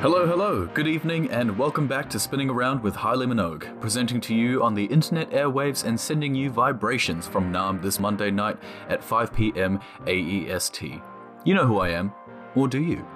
[0.00, 4.34] Hello, hello, good evening, and welcome back to Spinning Around with Highly Minogue, presenting to
[4.34, 8.56] you on the internet airwaves and sending you vibrations from Naarm this Monday night
[8.88, 11.02] at 5 pm AEST.
[11.44, 12.14] You know who I am,
[12.54, 13.06] or do you?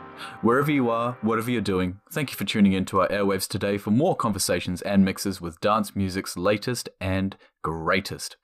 [0.43, 3.79] Wherever you are, whatever you're doing, thank you for tuning in to our airwaves today
[3.79, 8.37] for more conversations and mixes with dance music's latest and greatest.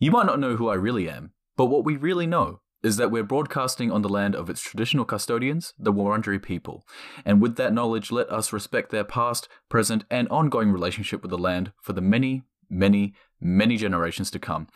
[0.00, 3.10] You might not know who I really am, but what we really know is that
[3.10, 6.86] we're broadcasting on the land of its traditional custodians, the Wurundjeri people.
[7.24, 11.38] And with that knowledge, let us respect their past, present, and ongoing relationship with the
[11.38, 14.68] land for the many, many, many generations to come.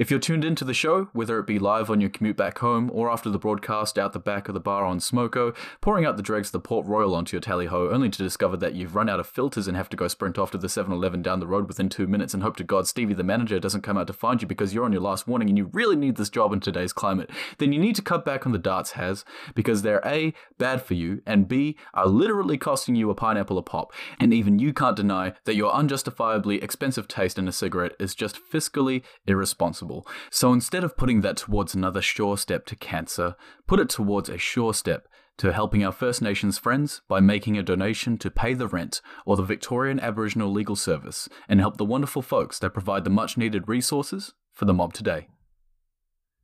[0.00, 2.90] If you're tuned into the show, whether it be live on your commute back home
[2.90, 6.22] or after the broadcast out the back of the bar on Smoko, pouring out the
[6.22, 9.10] dregs of the Port Royal onto your tally ho, only to discover that you've run
[9.10, 11.46] out of filters and have to go sprint off to the 7 Eleven down the
[11.46, 14.14] road within two minutes and hope to God Stevie the manager doesn't come out to
[14.14, 16.60] find you because you're on your last warning and you really need this job in
[16.60, 17.28] today's climate,
[17.58, 20.94] then you need to cut back on the darts has because they're A, bad for
[20.94, 23.92] you, and B, are literally costing you a pineapple a pop.
[24.18, 28.38] And even you can't deny that your unjustifiably expensive taste in a cigarette is just
[28.50, 29.89] fiscally irresponsible.
[30.30, 33.34] So instead of putting that towards another sure step to cancer,
[33.66, 37.62] put it towards a sure step to helping our First Nations friends by making a
[37.62, 42.20] donation to pay the rent or the Victorian Aboriginal Legal Service and help the wonderful
[42.20, 45.28] folks that provide the much needed resources for the mob today.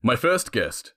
[0.02, 0.94] My first guest.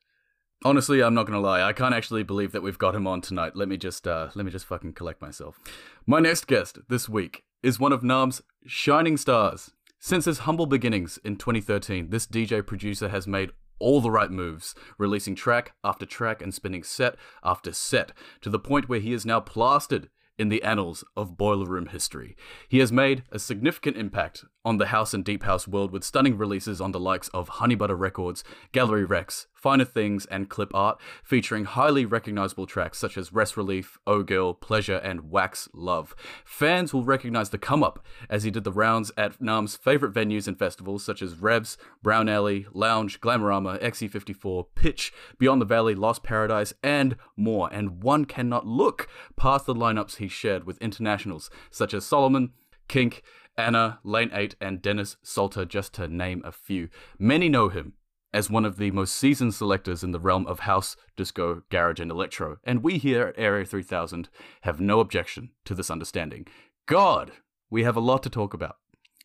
[0.64, 1.62] Honestly, I'm not gonna lie.
[1.62, 3.56] I can't actually believe that we've got him on tonight.
[3.56, 5.58] Let me just, uh, let me just fucking collect myself.
[6.06, 9.72] My next guest this week is one of Naarm's shining stars.
[10.02, 14.74] Since his humble beginnings in 2013, this DJ producer has made all the right moves,
[14.98, 19.26] releasing track after track and spinning set after set, to the point where he is
[19.26, 22.38] now plastered in the annals of Boiler Room history.
[22.70, 26.38] He has made a significant impact on the house and deep house world with stunning
[26.38, 31.00] releases on the likes of Honey Butter Records, Gallery Rex, Finer Things, and Clip Art,
[31.24, 36.16] featuring highly recognizable tracks such as Rest Relief, Oh Girl, Pleasure, and Wax Love.
[36.46, 40.48] Fans will recognize the come up as he did the rounds at Naarm's favorite venues
[40.48, 46.24] and festivals such as Revs, Brown Alley, Lounge, Glamorama, XE54, Pitch, Beyond the Valley, Lost
[46.24, 47.70] Paradise, and more.
[47.72, 52.52] And one cannot look past the lineups he shared with internationals such as Solomun,
[52.88, 53.22] Kink,
[53.60, 56.90] Anna, Lane 8, and Dennis Salter, just to name a few.
[57.18, 57.94] Many know him
[58.34, 62.10] as one of the most seasoned selectors in the realm of house, disco, garage, and
[62.10, 64.30] electro, and we here at Area 3000
[64.62, 66.48] have no objection to this understanding.
[66.86, 67.32] God,
[67.70, 68.78] we have a lot to talk about.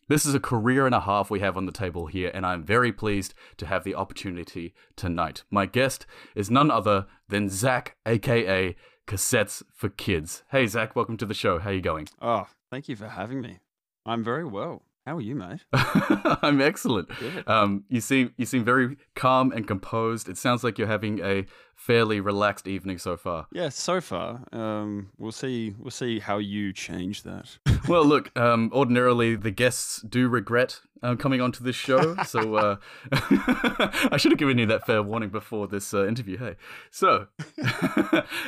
[0.07, 2.63] This is a career and a half we have on the table here, and I'm
[2.63, 5.43] very pleased to have the opportunity tonight.
[5.49, 8.75] My guest is none other than Zach, aka
[9.07, 10.43] Cassettes for Kids.
[10.51, 11.59] Hey, Zach, welcome to the show.
[11.59, 12.07] How are you going?
[12.21, 13.59] Oh, thank you for having me.
[14.05, 14.83] I'm very well.
[15.05, 15.63] How are you, mate?
[15.73, 17.09] I'm excellent.
[17.47, 20.27] Um, you seem you seem very calm and composed.
[20.27, 21.45] It sounds like you're having a
[21.75, 23.45] fairly relaxed evening so far.
[23.51, 24.41] Yeah, so far.
[24.51, 25.75] Um, we'll see.
[25.77, 27.57] We'll see how you change that.
[27.87, 28.35] Well, look.
[28.35, 32.77] Um, ordinarily, the guests do regret um, coming onto this show, so uh,
[33.11, 36.39] I should have given you that fair warning before this uh, interview.
[36.39, 36.55] Hey,
[36.89, 37.27] so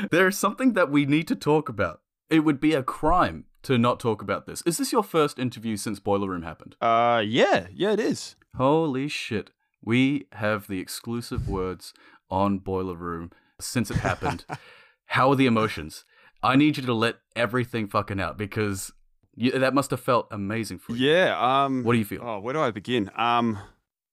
[0.09, 2.01] there's something that we need to talk about.
[2.31, 4.61] It would be a crime to not talk about this.
[4.65, 6.75] Is this your first interview since Boiler Room happened?
[6.81, 8.35] Uh, yeah, yeah, it is.
[8.55, 9.51] Holy shit.
[9.83, 11.93] We have the exclusive words
[12.29, 14.45] on Boiler Room since it happened.
[15.07, 16.03] How are the emotions?
[16.43, 18.91] I need you to let everything fucking out because
[19.35, 21.09] you, that must have felt amazing for you.
[21.11, 21.37] Yeah.
[21.39, 22.21] Um, What do you feel?
[22.23, 23.09] Oh, where do I begin?
[23.15, 23.57] Um,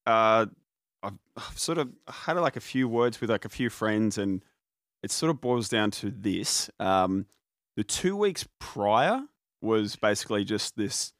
[0.06, 0.46] uh,
[1.02, 4.42] I've, I've sort of had like a few words with like a few friends, and
[5.02, 6.70] it sort of boils down to this.
[6.78, 7.26] Um,
[7.76, 9.22] the two weeks prior
[9.64, 11.12] was basically just this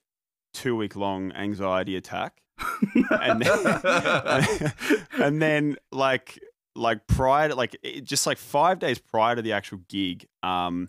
[0.52, 2.40] two week long anxiety attack.
[3.10, 4.72] and then,
[5.18, 6.38] and then like
[6.76, 10.88] like prior to like it- just like five days prior to the actual gig um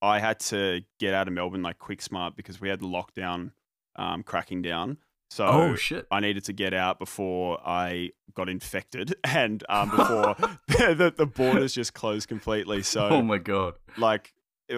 [0.00, 3.50] i had to get out of melbourne like quick smart because we had the lockdown
[3.96, 4.96] um cracking down
[5.30, 6.06] so oh shit.
[6.12, 10.36] I needed to get out before I got infected and um, before
[10.68, 12.82] the, the borders just closed completely.
[12.84, 13.74] So, oh my god.
[13.98, 14.32] like,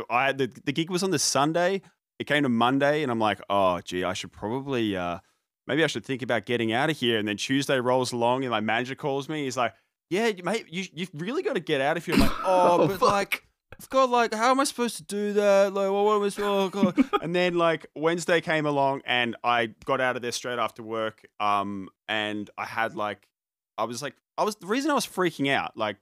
[0.09, 1.83] I the, the gig was on the Sunday.
[2.19, 5.19] It came to Monday, and I'm like, oh, gee, I should probably, uh,
[5.67, 7.19] maybe I should think about getting out of here.
[7.19, 9.45] And then Tuesday rolls along, and my manager calls me.
[9.45, 9.75] He's like,
[10.09, 12.15] yeah, mate, you, you've really got to get out of here.
[12.15, 13.09] I'm like, oh, Oh, but fuck.
[13.11, 13.43] like,
[13.79, 15.75] I've got like, how am I supposed to do that?
[15.75, 17.05] Like, what am I supposed oh, God.
[17.23, 21.27] And then like Wednesday came along and I got out of there straight after work.
[21.41, 23.29] Um, and I had like,
[23.77, 25.77] I was like, I was the reason I was freaking out.
[25.77, 25.97] Like,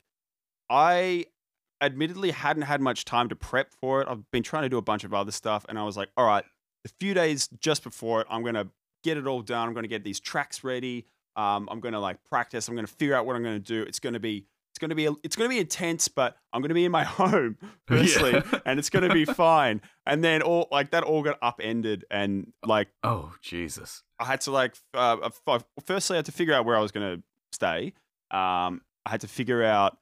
[0.71, 1.25] I
[1.83, 4.09] admittedly hadn't had much time to prep for it.
[4.09, 6.27] I've been trying to do a bunch of other stuff, and I was like, all
[6.27, 6.45] right,
[6.87, 8.69] a few days just before it, I'm gonna
[9.03, 9.69] get it all done.
[9.69, 11.07] I'm gonna get these tracks ready.
[11.37, 12.69] Um, I'm gonna like practice.
[12.69, 13.83] I'm gonna figure out what I'm gonna do.
[13.83, 16.71] It's gonna be it's going to be it's going to be intense, but I'm going
[16.71, 17.57] to be in my home
[17.87, 18.59] firstly, Yeah.
[18.67, 19.81] and it's going to be fine.
[20.05, 24.03] And then all like that all got upended, and like Oh Jesus.
[24.19, 26.91] I had to like uh, uh, firstly I had to figure out where I was
[26.91, 27.23] going to
[27.53, 27.93] stay.
[28.33, 29.97] Um, I had to figure out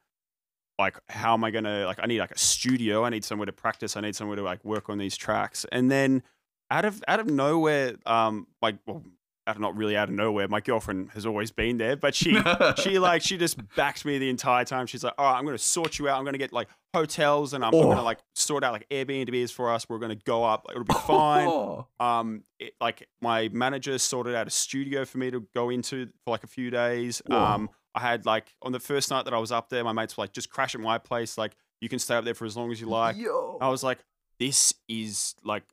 [0.82, 3.04] like how am I going to like I need like a studio.
[3.04, 3.96] I need somewhere to practice.
[3.96, 5.64] I need somewhere to like work on these tracks.
[5.72, 6.22] And then
[6.70, 9.02] out of out of nowhere, um, like well,
[9.46, 12.40] out of not really out of nowhere, my girlfriend has always been there, but she
[12.82, 14.86] she like she just backed me the entire time.
[14.86, 16.16] She's like, "All right, I'm going to sort you out.
[16.18, 17.82] I'm going to get like hotels, and I'm, Oh.
[17.82, 19.86] going to like sort out like Airbnbs for us.
[19.88, 20.66] We're going to go up.
[20.70, 21.86] It'll be fine." Oh.
[21.98, 26.30] um it, like my manager sorted out a studio for me to go into for
[26.30, 27.36] like a few days Whoa.
[27.36, 30.16] um i had like on the first night that i was up there my mates
[30.16, 32.56] were like just crash at my place like you can stay up there for as
[32.56, 33.58] long as you like Yo.
[33.60, 33.98] i was like
[34.38, 35.64] this is like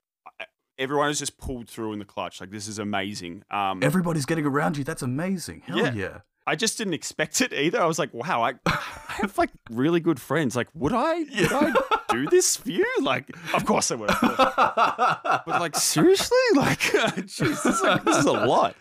[0.78, 4.46] everyone has just pulled through in the clutch like this is amazing um Everybody's getting
[4.46, 4.84] around you.
[4.84, 5.64] That's amazing.
[5.66, 5.94] Hell Yeah.
[5.94, 6.18] yeah.
[6.48, 8.72] i just didn't expect it either i was like wow i, I
[9.22, 11.74] have like really good friends like would i would i
[12.10, 14.36] do this for you like of course i would course.
[14.38, 16.80] but like seriously like
[17.28, 18.76] jeez this, like, this is a lot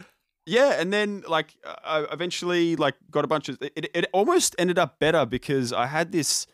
[0.49, 1.55] yeah and then like
[1.85, 5.87] i eventually like got a bunch of it, it almost ended up better because i
[5.87, 6.47] had this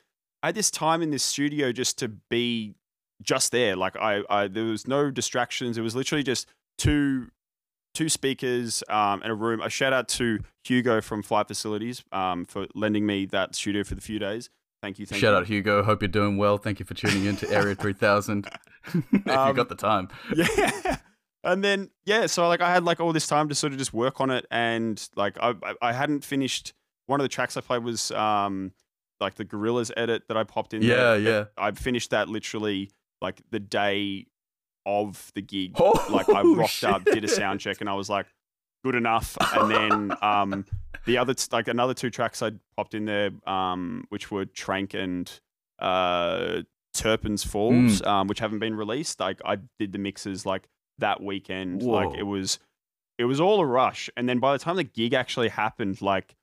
[0.43, 2.75] i had this time in this studio just to be
[3.23, 7.29] just there like i, I there was no distractions it was literally just two
[7.95, 12.45] two speakers um, and a room a shout out to hugo from flight facilities um,
[12.45, 14.51] for lending me that studio for the few days
[14.83, 15.83] thank you thank Shout you out Hugo.
[15.83, 16.59] Hope you're doing well.
[16.59, 18.47] Thank you for tuning in to Area 3000.
[18.85, 20.09] if you Um, got the time.
[20.37, 20.97] Yeah.
[21.45, 23.93] And then yeah, so like I had like all this time to sort of just
[23.93, 26.73] work on it, and like I I- hadn't finished
[27.07, 28.73] one of the tracks I played was um
[29.21, 30.83] like the Gorillaz edit that I popped in.
[30.83, 31.19] Yeah, there.
[31.19, 31.31] yeah.
[31.31, 31.45] Yeah.
[31.57, 34.27] I finished that literally like the day
[34.87, 35.73] of the gig.
[35.79, 38.27] Oh, Like I rocked up, did a sound check, and I was like,
[38.85, 39.37] good enough.
[39.55, 40.65] And then um
[41.07, 45.31] the other like another two tracks I popped in there, um which were Trank and
[45.79, 46.63] uh
[46.95, 48.07] Turpin's Falls, Mm.
[48.07, 49.19] um, which haven't been released.
[49.21, 50.69] Like I did the mixes like
[50.99, 51.83] that weekend.
[51.83, 52.59] Like it was
[53.19, 54.11] it was all a rush.
[54.17, 56.35] And then by the time the gig actually happened, like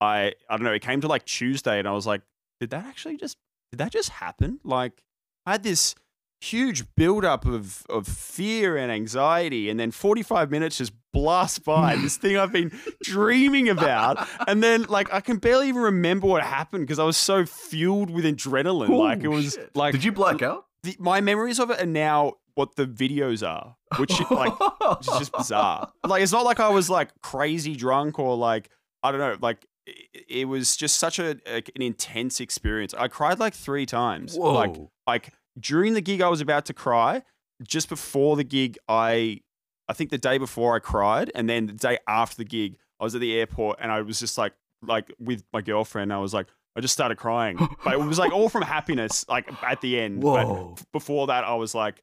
[0.00, 2.22] I I don't know, it came to like Tuesday and I was like,
[2.60, 3.36] did that actually just
[3.72, 4.60] did that just happen?
[4.64, 5.02] Like
[5.46, 5.94] I had this
[6.40, 11.96] huge buildup of of fear and anxiety, and then 45 minutes just blast by.
[12.00, 12.72] this thing I've been
[13.02, 17.16] dreaming about, and then like I can barely even remember what happened because I was
[17.16, 18.88] so fueled with adrenaline.
[18.88, 19.74] like it was shit.
[19.74, 20.66] like Did you black out?
[20.82, 24.52] the, my memories of it are now what the videos are, which like
[25.00, 25.92] is just bizarre.
[26.04, 28.68] Like it's not like I was like crazy drunk or like
[29.00, 32.94] I don't know, like it, it was just such a, like, an intense experience.
[32.94, 34.36] I cried like three times.
[34.36, 34.54] Whoa.
[34.54, 34.76] Like
[35.06, 37.22] like during the gig I was about to cry,
[37.62, 39.40] just before the gig I
[39.88, 43.04] I think the day before I cried and then the day after the gig I
[43.04, 46.34] was at the airport and I was just like like with my girlfriend I was
[46.34, 47.56] like I just started crying.
[47.84, 50.22] But it was like all from happiness like at the end.
[50.22, 50.74] But Whoa.
[50.92, 52.02] before that I was like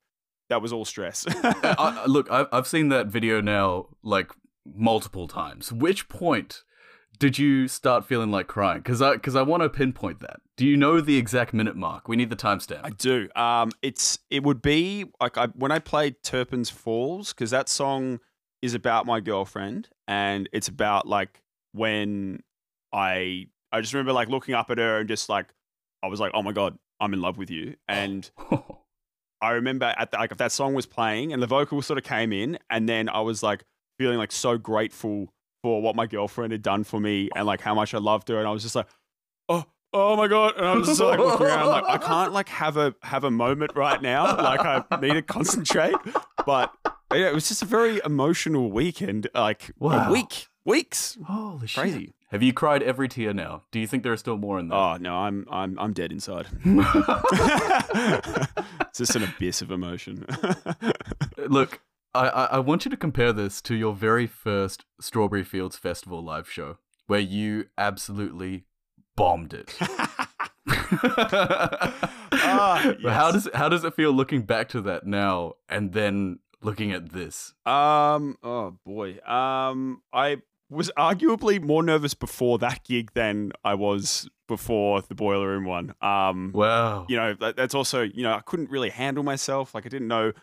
[0.50, 1.26] that was all stress.
[1.44, 4.32] I, I- look, I've, I've seen that video now like
[4.66, 5.72] multiple times.
[5.72, 6.64] Which point
[7.18, 8.80] did you start feeling like crying?
[8.80, 10.38] Because I because I want to pinpoint that.
[10.58, 12.08] Do you know the exact minute mark?
[12.08, 12.82] We need the timestamp.
[12.84, 13.30] I do.
[13.36, 18.20] Um, it's it would be like I, when I played Turpin's Falls because that song
[18.62, 21.42] is about my girlfriend and it's about like
[21.74, 22.42] when
[22.94, 25.48] I I just remember like looking up at her and just like
[26.04, 28.30] I was like oh my god I'm in love with you and
[29.46, 32.04] I remember at the, like if that song was playing and the vocal sort of
[32.04, 33.64] came in and then I was like
[34.00, 35.30] feeling like so grateful
[35.64, 38.38] for what my girlfriend had done for me and like how much I loved her
[38.40, 38.88] and I was just like
[39.50, 42.50] oh oh my god and I was just like looking around like I can't like
[42.50, 45.96] have a have a moment right now like I need to concentrate
[46.46, 46.74] but
[47.14, 50.10] yeah, it was just a very emotional weekend like Wow.
[50.10, 52.14] a week weeks Holy shit.
[52.32, 53.64] Have you cried every tear now?
[53.72, 54.78] Do you think there are still more in there?
[54.78, 56.88] oh no I'm I'm I'm dead inside it's
[58.98, 60.26] just an abyss of emotion
[61.38, 61.82] Look,
[62.14, 66.24] I, I I want you to compare this to your very first Strawberry Fields Festival
[66.24, 66.78] live show,
[67.08, 68.66] where you absolutely
[69.16, 69.76] bombed it.
[71.38, 75.94] Ah, But How does it, how does it feel looking back to that now and
[75.94, 77.54] then looking at this?
[77.66, 78.38] Um.
[78.44, 79.20] Oh boy.
[79.26, 80.02] Um.
[80.14, 80.38] I
[80.76, 85.94] was arguably more nervous before that gig than I was before the boiler room one.
[86.02, 86.52] Um.
[86.54, 87.06] Wow.
[87.10, 89.74] You know, that, that's also you know I couldn't really handle myself.
[89.74, 90.34] Like I didn't know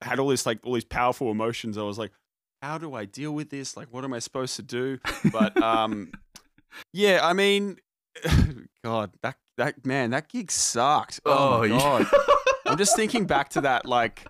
[0.00, 1.78] I had all this like all these powerful emotions.
[1.78, 2.12] I was like,
[2.60, 3.76] how do I deal with this?
[3.76, 4.98] Like, what am I supposed to do?
[5.32, 6.12] But um.
[6.92, 7.20] yeah.
[7.22, 7.78] I mean,
[8.84, 11.20] God, that that man, that gig sucked.
[11.24, 11.78] Oh, my yeah.
[11.78, 12.06] god.
[12.66, 14.26] I'm just thinking back to that, like,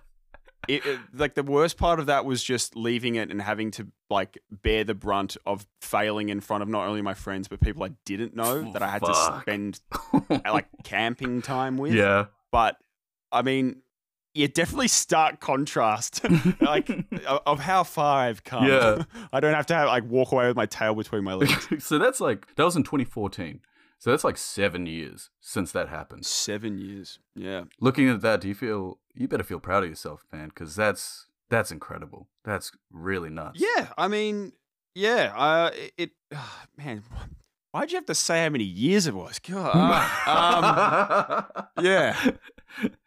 [0.67, 3.87] it, it- like the worst part of that was just leaving it and having to
[4.09, 7.83] like bear the brunt of failing in front of not only my friends but people
[7.83, 9.79] I didn't know that I had to spend
[10.29, 11.93] like camping time with.
[11.93, 12.25] yeah.
[12.51, 12.77] But
[13.31, 13.77] I mean,
[14.35, 16.21] yeah, definitely stark contrast,
[16.61, 16.89] like
[17.27, 18.65] of- of how far I've come.
[18.67, 19.03] Yeah.
[19.31, 21.67] I don't have to have, like walk away with my tail between my legs.
[21.83, 23.61] so that's like that was in 2014.
[23.99, 26.25] So that's like seven years since that happened.
[26.25, 27.19] Seven years.
[27.35, 27.63] Yeah.
[27.79, 30.49] Looking at that, do you feel you better feel proud of yourself, man?
[30.49, 32.27] Because that's that's incredible.
[32.43, 33.61] That's really nuts.
[33.61, 33.89] Yeah.
[33.97, 34.53] I mean,
[34.95, 35.33] yeah.
[35.35, 36.11] Uh, it, it
[36.77, 37.03] man.
[37.71, 39.39] Why'd you have to say how many years it was?
[39.39, 39.73] God.
[41.75, 42.15] um, yeah.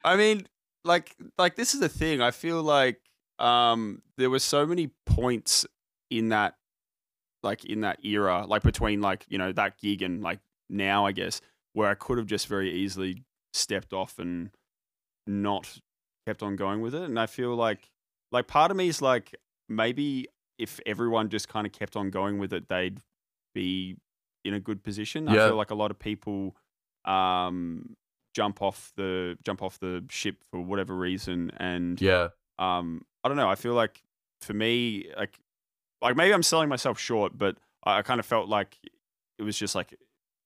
[0.05, 0.49] I mean,
[0.85, 2.21] like, like this is the thing.
[2.21, 3.01] I feel like
[3.39, 5.67] um, there were so many points
[6.11, 6.57] in that,
[7.45, 11.13] like in that era, like between like you know that gig and like now, I
[11.13, 11.41] guess,
[11.73, 13.23] where I could have just very easily
[13.53, 14.51] stepped off and
[15.29, 15.79] not
[16.27, 17.03] kept on going with it.
[17.03, 17.89] And I feel like,
[18.33, 19.35] like part of me is like
[19.69, 20.27] maybe
[20.59, 23.01] if everyone just kind of kept on going with it, they'd
[23.55, 23.97] be
[24.45, 25.29] in a good position.
[25.29, 26.57] I feel like a lot of people
[27.05, 27.97] um,
[28.35, 32.29] jump off the jump off the ship for whatever reason, and yeah.
[32.59, 33.49] um, I don't know.
[33.49, 34.03] I feel like
[34.41, 35.39] for me, like,
[36.03, 38.77] like maybe I'm selling myself short, but I, I kind of felt like
[39.39, 39.95] it was just like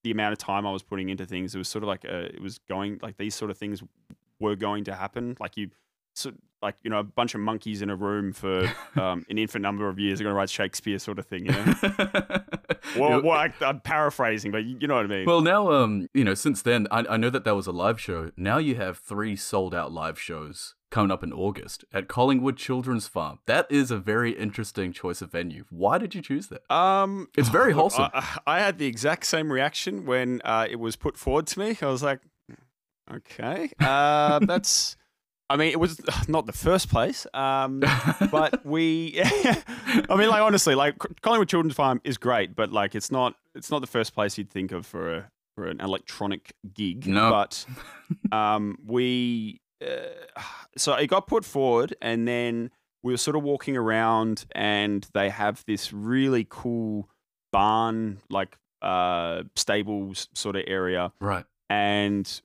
[0.02, 1.54] the amount of time I was putting into things.
[1.54, 3.82] It was sort of like a, it was going like these sort of things
[4.40, 5.36] were going to happen.
[5.38, 5.70] Like you,
[6.14, 6.32] so
[6.62, 9.88] like you know, a bunch of monkeys in a room for um, an infinite number
[9.88, 11.46] of years are going to write Shakespeare, sort of thing.
[11.46, 11.74] You know.
[12.98, 15.26] well, well I, I'm paraphrasing, but you, know what I mean.
[15.26, 18.00] Well, now, um, you know, since then, I, I know that that was a live
[18.00, 18.30] show.
[18.36, 23.06] Now you have three sold out live shows coming up in August at Collingwood Children's
[23.06, 23.38] Farm.
[23.46, 25.64] That is a very interesting choice of venue.
[25.70, 26.68] Why did you choose that?
[26.72, 28.08] Um, It's very wholesome.
[28.12, 31.78] I, I had the exact same reaction when uh, it was put forward to me.
[31.80, 32.20] I was like,
[33.16, 34.96] okay, uh, that's.
[35.48, 37.82] I mean, it was not the first place, um,
[38.30, 39.20] but we.
[39.24, 43.34] I mean, like honestly, like Collingwood Children's Farm is great, but like it's not.
[43.54, 47.06] It's not the first place you'd think of for a for an electronic gig.
[47.06, 47.30] No.
[47.30, 47.66] but
[48.32, 49.60] um, we.
[49.84, 50.40] Uh,
[50.76, 52.70] so it got put forward, and then
[53.02, 57.08] we were sort of walking around, and they have this really cool
[57.52, 61.44] barn, like uh, stables sort of area, right.
[61.68, 62.40] and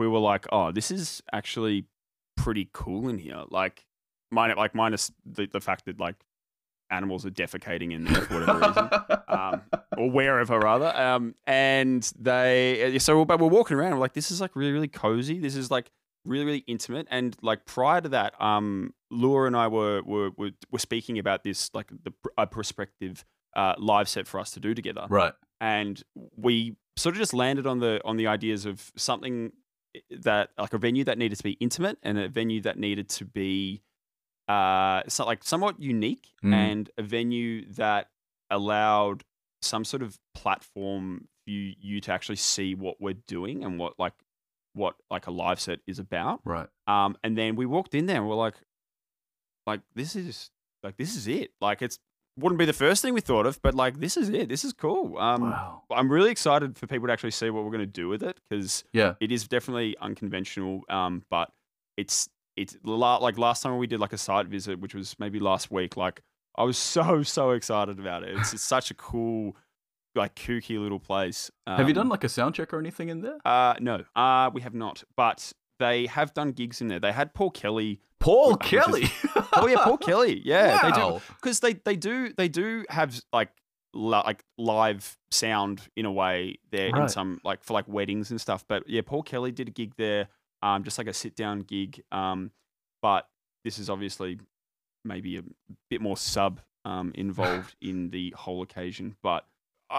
[0.00, 1.86] we were like, "Oh, this is actually
[2.36, 3.86] pretty cool in here." Like,
[4.30, 6.16] minus, like minus the, the fact that like
[6.90, 8.88] animals are defecating in there for whatever reason
[9.28, 9.62] um,
[9.96, 10.94] or wherever rather.
[10.96, 13.92] Um, and they, so but we're walking around.
[13.92, 15.38] We're like, this is like really, really cozy.
[15.38, 15.90] This is like
[16.24, 17.06] really, really intimate.
[17.10, 21.44] And like prior to that, um, Laura and I were were were, were speaking about
[21.44, 23.24] this like the a prospective
[23.56, 25.06] uh, live set for us to do together.
[25.08, 25.34] right.
[25.62, 26.02] And
[26.36, 29.52] we sort of just landed on the on the ideas of something
[30.10, 33.24] that like a venue that needed to be intimate and a venue that needed to
[33.24, 33.82] be
[34.48, 36.54] uh so like somewhat unique Mm.
[36.54, 38.08] and a venue that
[38.50, 39.24] allowed
[39.62, 43.98] some sort of platform for you, you to actually see what we're doing and what
[43.98, 44.14] like
[44.72, 46.68] what like a live set is about Right.
[46.86, 48.54] um and then we walked in there and we're like
[49.66, 50.50] like this is
[50.82, 51.98] like this is it like it's
[52.36, 54.72] wouldn't be the first thing we thought of but like this is it this is
[54.72, 55.82] cool um wow.
[55.90, 58.38] I'm really excited for people to actually see what we're going to do with it
[58.48, 59.14] because Yeah.
[59.20, 60.82] it is definitely unconventional.
[60.88, 61.50] Um, but
[61.96, 65.40] it's it's la- like last time we did like a site visit, which was maybe
[65.40, 65.96] last week.
[65.96, 66.22] Like
[66.56, 68.36] I was so so excited about it.
[68.38, 69.56] It's, it's such a cool,
[70.14, 71.50] like kooky little place.
[71.66, 73.38] have you Um, done like a sound check or anything in there?
[73.44, 75.02] Uh, no, uh, we have not.
[75.16, 77.00] But they have done gigs in there.
[77.00, 78.00] They had Paul Kelly.
[78.20, 79.04] Paul which is- Kelly.
[79.52, 80.40] Oh yeah, Paul Kelly.
[80.44, 83.50] Yeah, they do because they they do they do have like
[83.92, 88.40] li- like live sound in a way there in some like for like weddings and
[88.40, 88.64] stuff.
[88.68, 90.28] But yeah, Paul Kelly did a gig there,
[90.62, 92.00] um, just like a sit down gig.
[92.12, 92.52] Um,
[93.02, 93.28] but
[93.64, 94.38] this is obviously
[95.04, 95.42] maybe a
[95.90, 99.44] bit more sub um involved in the whole occasion, but.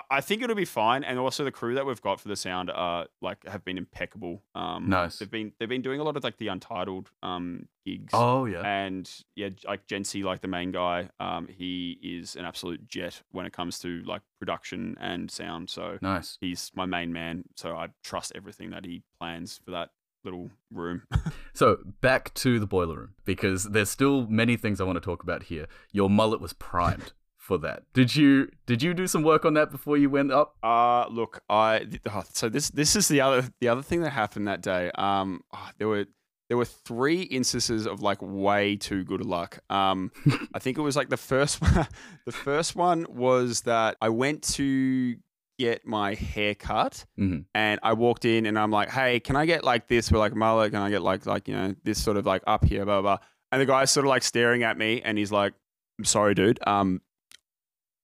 [0.09, 2.69] I- think it'll be fine, and also the crew that we've got for the sound
[2.71, 4.41] are like have been impeccable.
[4.55, 5.19] Um, Nice.
[5.19, 8.11] They've been they've been doing a lot of like the untitled um gigs.
[8.13, 8.61] Oh yeah.
[8.61, 13.45] And yeah, like Jency, like the main guy, um, he is an absolute jet when
[13.45, 15.69] it comes to like production and sound.
[15.69, 16.37] So Nice.
[16.39, 17.43] he's my main man.
[17.55, 19.89] So I trust everything that he plans for that
[20.23, 21.03] little room.
[21.53, 25.21] So back to the boiler room because there's still many things I want to talk
[25.21, 25.67] about here.
[25.91, 27.11] Your mullet was primed
[27.51, 27.83] for that.
[27.93, 30.55] Did you did you do some work on that before you went up?
[30.63, 34.47] Uh look, I oh, so this this is the other the other thing that happened
[34.47, 34.91] that day.
[34.95, 36.05] Um, oh, there were
[36.47, 39.59] there were three instances of like way too good luck.
[39.69, 40.11] Um,
[40.55, 41.87] I think it was like the first one.
[42.25, 45.15] The first one was that I went to
[45.59, 47.45] get my hair cut, Mhm.
[47.53, 50.35] and I walked in and I'm like, "Hey, can I get like this with like
[50.35, 50.71] mullet?
[50.71, 53.17] Can I get like like you know this sort of like up here, blah blah?"
[53.17, 53.25] blah.
[53.51, 55.53] And the guy's sort of like staring at me, and he's like,
[55.99, 56.59] "I'm sorry, dude.
[56.65, 57.01] Um,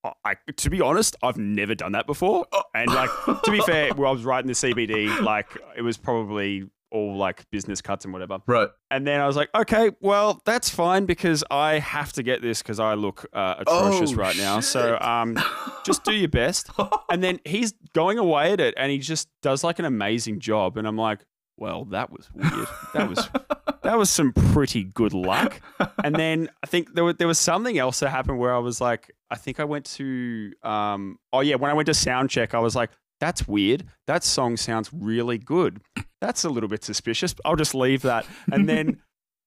[0.03, 2.45] I, to be honest, I've never done that before.
[2.73, 3.09] And like
[3.43, 7.43] to be fair, where I was writing the CBD, like it was probably all like
[7.51, 8.39] business cuts and whatever.
[8.47, 8.69] Right.
[8.89, 12.61] And then I was like, okay, well that's fine because I have to get this
[12.61, 14.61] because I look uh, atrocious Oh, right now.
[14.61, 15.37] So um,
[15.85, 16.69] just do your best.
[17.09, 20.75] And then he's going away at it, and he just does like an amazing job.
[20.75, 21.25] And I'm like,
[21.55, 22.67] well, that was weird.
[22.93, 23.29] That was
[23.83, 25.61] that was some pretty good luck.
[26.03, 28.81] And then I think there was, there was something else that happened where I was
[28.81, 32.53] like, I think I went to, um, oh yeah, when I went to sound check,
[32.53, 33.83] I was like, that's weird.
[34.05, 35.81] That song sounds really good.
[36.21, 37.35] That's a little bit suspicious.
[37.45, 38.25] I'll just leave that.
[38.51, 38.99] And then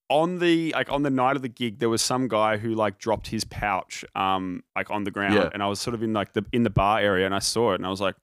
[0.08, 2.98] on the like on the night of the gig, there was some guy who like
[2.98, 5.50] dropped his pouch, um, like on the ground, Yeah.
[5.54, 7.72] and I was sort of in like the in the bar area, and I saw
[7.72, 8.16] it, and I was like,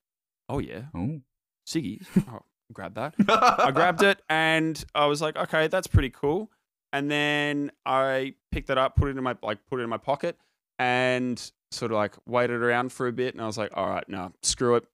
[0.50, 1.22] oh yeah, Oh.
[1.68, 3.14] Siggy, oh, grab that.
[3.28, 6.50] I grabbed it and I was like, okay, that's pretty cool.
[6.94, 9.98] And then I picked it up, put it in my like put it in my
[9.98, 10.38] pocket,
[10.80, 13.34] and sort of like waited around for a bit.
[13.34, 14.86] And I was like, all right, no, screw it.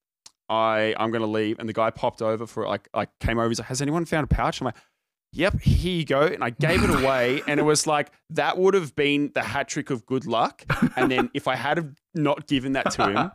[0.50, 1.60] I I'm gonna leave.
[1.60, 3.50] And the guy popped over for like like came over.
[3.50, 4.62] He's like, has anyone found a pouch?
[4.62, 4.76] I'm like.
[5.36, 6.22] Yep, here you go.
[6.22, 9.68] And I gave it away, and it was like that would have been the hat
[9.68, 10.64] trick of good luck.
[10.96, 13.32] And then if I had not given that to him,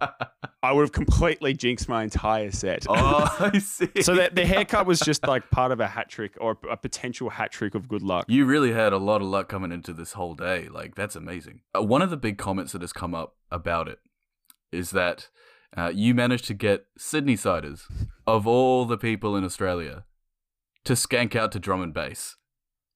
[0.63, 2.87] I would have completely jinxed my entire set.
[2.89, 4.03] oh, I see.
[4.03, 7.31] So that the haircut was just like part of a hat trick or a potential
[7.31, 8.27] hat trick of good luck.
[8.29, 10.69] You really had a lot of luck coming into this whole day.
[10.69, 11.63] Like, that's amazing.
[11.77, 13.99] Uh, one of the big comments that has come up about it
[14.71, 15.29] is that
[15.77, 17.89] uh, you managed to get Sydney Siders,
[18.27, 20.05] of all the people in Australia,
[20.85, 22.37] to skank out to drum and bass.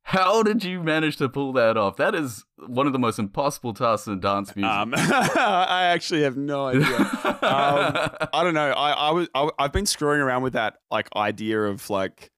[0.07, 1.97] How did you manage to pull that off?
[1.97, 4.71] That is one of the most impossible tasks in dance music.
[4.73, 6.97] Um, I actually have no idea.
[6.97, 8.71] um, I don't know.
[8.73, 12.31] I, I was I, I've been screwing around with that like idea of like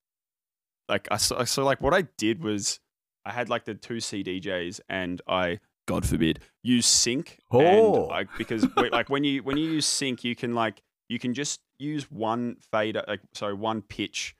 [0.90, 2.80] like I so, so like what I did was
[3.24, 8.04] I had like the two CDJs and I God forbid use sync Oh.
[8.08, 11.32] and I, because like when you when you use sync you can like you can
[11.32, 14.34] just use one fader like sorry one pitch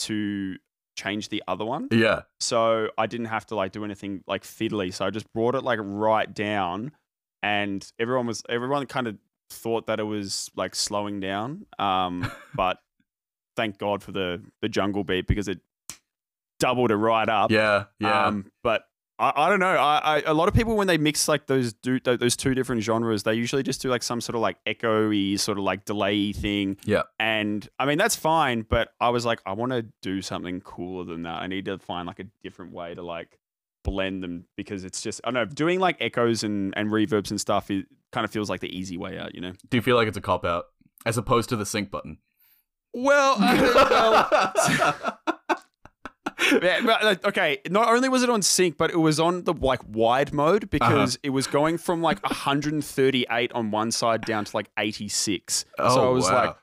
[0.00, 0.56] to
[0.96, 1.88] change the other one.
[1.90, 2.22] yeah.
[2.40, 4.92] So I didn't have to like do anything like fiddly.
[4.92, 6.92] So I just brought it like right down,
[7.42, 9.16] and everyone was everyone kind of
[9.50, 11.66] thought that it was like slowing down.
[11.78, 12.78] Um, but
[13.56, 15.60] thank God for the the jungle beat because it
[16.58, 17.50] doubled it right up.
[17.50, 17.84] Yeah.
[17.98, 18.26] Yeah.
[18.26, 18.84] Um, but
[19.20, 19.76] I, I don't know.
[19.76, 22.54] I, I a lot of people when they mix like those do tho- those two
[22.54, 25.84] different genres, they usually just do like some sort of like echoey sort of like
[25.84, 26.78] delay thing.
[26.84, 27.02] Yeah.
[27.20, 31.04] And I mean that's fine, but I was like, I want to do something cooler
[31.04, 31.42] than that.
[31.42, 33.38] I need to find like a different way to like
[33.84, 37.38] blend them because it's just I don't know doing like echoes and and reverbs and
[37.38, 37.70] stuff.
[37.70, 39.52] It kind of feels like the easy way out, you know.
[39.68, 40.64] Do you feel like it's a cop out
[41.04, 42.18] as opposed to the sync button?
[42.94, 45.18] Well, well
[46.62, 47.58] Yeah, but, like, okay.
[47.68, 50.68] Not only was it on sync, but it was on the like wide mode uh-huh.
[50.70, 55.64] because it was going from like 138 on one side down to like 86.
[55.78, 56.44] Oh, so I was wow.
[56.44, 56.56] like,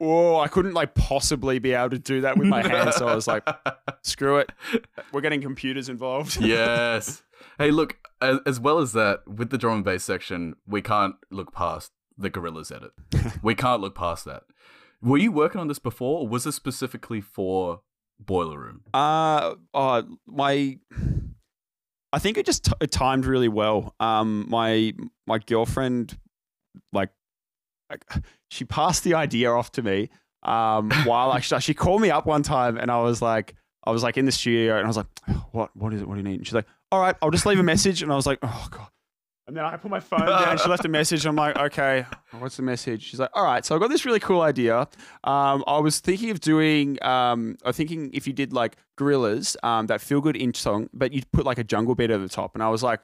[0.00, 2.96] oh, I couldn't like possibly be able to do that with my hands.
[2.96, 3.46] so I was like,
[4.02, 4.52] screw it.
[5.12, 6.36] We're getting computers involved.
[6.40, 7.22] yes.
[7.58, 11.14] Hey, look, as, as well as that, with the drum and bass section, we can't
[11.30, 12.92] look past the Gorillaz edit.
[13.42, 14.42] we can't look past that.
[15.00, 17.80] Were you working on this before, or was this specifically for
[18.26, 18.82] Boiler Room?
[18.94, 20.78] Uh, uh my
[22.12, 23.94] I think it just t- it timed really well.
[24.00, 24.92] Um my
[25.26, 26.18] my girlfriend
[26.92, 27.10] like
[27.90, 28.04] like,
[28.50, 30.08] she passed the idea off to me
[30.42, 33.54] um while actually she called me up one time and I was like
[33.84, 35.06] I was like in the studio and I was like
[35.52, 37.46] what what is it what do you need and she's like all right I'll just
[37.46, 38.88] leave a message and I was like oh god
[39.46, 40.58] and then I put my phone down.
[40.62, 41.26] She left a message.
[41.26, 42.06] I'm like, okay,
[42.38, 43.02] what's the message?
[43.02, 43.64] She's like, all right.
[43.64, 44.88] So I got this really cool idea.
[45.24, 49.56] Um, I was thinking of doing, um, I was thinking if you did like Gorillaz,
[49.64, 52.28] um, that feel good inch song, but you'd put like a jungle beat over the
[52.28, 52.54] top.
[52.54, 53.00] And I was like,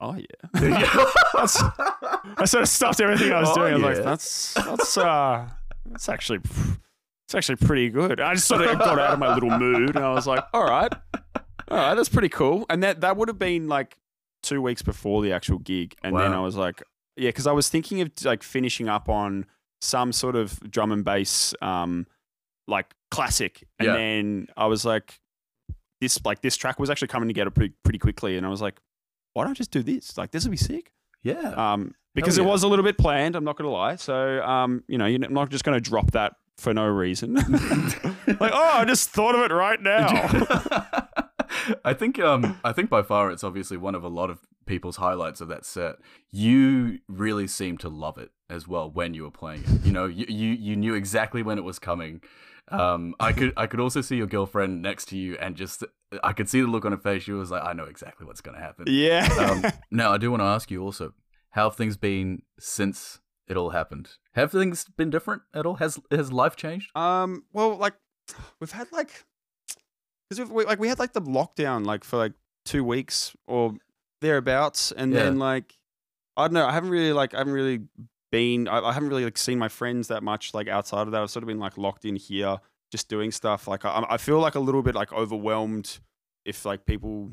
[0.00, 1.04] oh yeah.
[1.34, 1.62] That's,
[2.36, 3.74] I sort of stopped everything I was Oh, doing.
[3.84, 4.04] I was yeah.
[4.04, 5.48] like, that's that's uh,
[5.86, 6.40] that's actually
[7.26, 8.20] it's actually pretty good.
[8.20, 10.64] I just sort of got out of my little mood, and I was like, all
[10.64, 10.92] right,
[11.68, 12.64] all right, that's pretty cool.
[12.70, 13.96] And that that would have been like
[14.44, 16.82] two weeks before the actual gig, and then I was like,
[17.16, 19.46] yeah, because I was thinking of like finishing up on
[19.80, 22.06] some sort of drum and bass, um,
[22.68, 23.96] like classic, and Yeah.
[23.96, 25.20] then I was like,
[26.00, 28.78] this like this track was actually coming together pretty pretty quickly, and I was like,
[29.32, 30.16] why don't I just do this?
[30.16, 30.92] Like this would be sick.
[31.22, 31.54] Yeah.
[31.72, 32.44] Um, because yeah.
[32.44, 33.34] it was a little bit planned.
[33.34, 33.96] I'm not going to lie.
[33.96, 37.34] So, um, you know, you're not just going to drop that for no reason.
[38.40, 41.08] like, oh, I just thought of it right now.
[41.84, 44.96] I think um I think by far it's obviously one of a lot of people's
[44.96, 45.96] highlights of that set.
[46.30, 49.84] You really seemed to love it as well when you were playing it.
[49.84, 52.20] You know, you you, you knew exactly when it was coming.
[52.68, 55.84] Um, I could I could also see your girlfriend next to you, and just
[56.22, 57.22] I could see the look on her face.
[57.24, 59.28] She was like, "I know exactly what's going to happen." yeah.
[59.38, 61.12] um, now I do want to ask you also,
[61.50, 64.10] how have things been since it all happened?
[64.32, 65.74] Have things been different at all?
[65.74, 66.96] Has has life changed?
[66.96, 67.94] Um, well, like
[68.60, 69.24] we've had like
[70.30, 72.32] because we like we had like the lockdown like for like
[72.64, 73.74] two weeks or
[74.20, 75.24] thereabouts, and Yeah.
[75.24, 75.76] then like
[76.36, 77.80] I don't know, I haven't really like I haven't really
[78.32, 81.22] been I, I haven't really like seen my friends that much like outside of that.
[81.22, 82.58] I've sort of been like locked in here,
[82.90, 83.68] just doing stuff.
[83.68, 86.00] Like I, I feel like a little bit like overwhelmed
[86.44, 87.32] if like people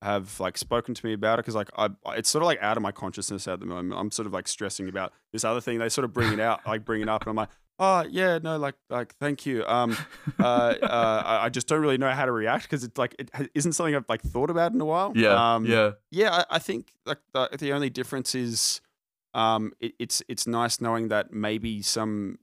[0.00, 2.76] have like spoken to me about it because like I it's sort of like out
[2.76, 3.98] of my consciousness at the moment.
[4.00, 5.78] I'm sort of like stressing about this other thing.
[5.78, 7.50] They sort of bring it out, like bring it up, and I'm like,
[7.84, 9.64] oh yeah, no, like like thank you.
[9.66, 9.96] Um,
[10.38, 13.28] uh, uh, I- I just don't really know how to react because it's like it
[13.34, 15.12] ha- isn't something I've like thought about in a while.
[15.16, 16.30] Yeah, um, yeah, yeah.
[16.32, 18.80] I, I think like the, the only difference is,
[19.34, 22.38] um, it, it's it's nice knowing that maybe some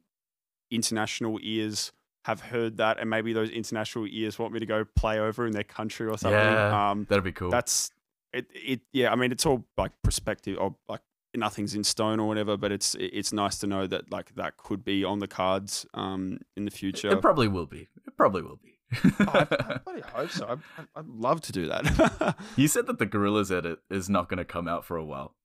[0.72, 1.92] international ears
[2.26, 5.54] have heard that, and maybe those international ears want me to go play over in
[5.54, 6.38] their country or something.
[6.40, 6.90] Yeah.
[6.92, 7.50] Um, that'd be cool.
[7.50, 7.92] that's
[8.34, 8.82] it, it.
[8.94, 11.02] Yeah, I mean, it's all like perspective or like
[11.36, 14.84] nothing's in stone or whatever, but it's it's nice to know that like that could
[14.84, 17.10] be on the cards um in the future.
[17.10, 17.88] it probably will be.
[18.08, 18.76] It probably will be.
[19.04, 20.48] Oh, I, I bloody hope so.
[20.48, 22.36] I, I, I'd love to do that.
[22.56, 25.36] you said that the Gorillaz edit is not going to come out for a while.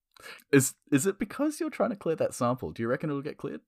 [0.53, 2.71] Is is it because you're trying to clear that sample?
[2.71, 3.61] Do you reckon it'll get cleared?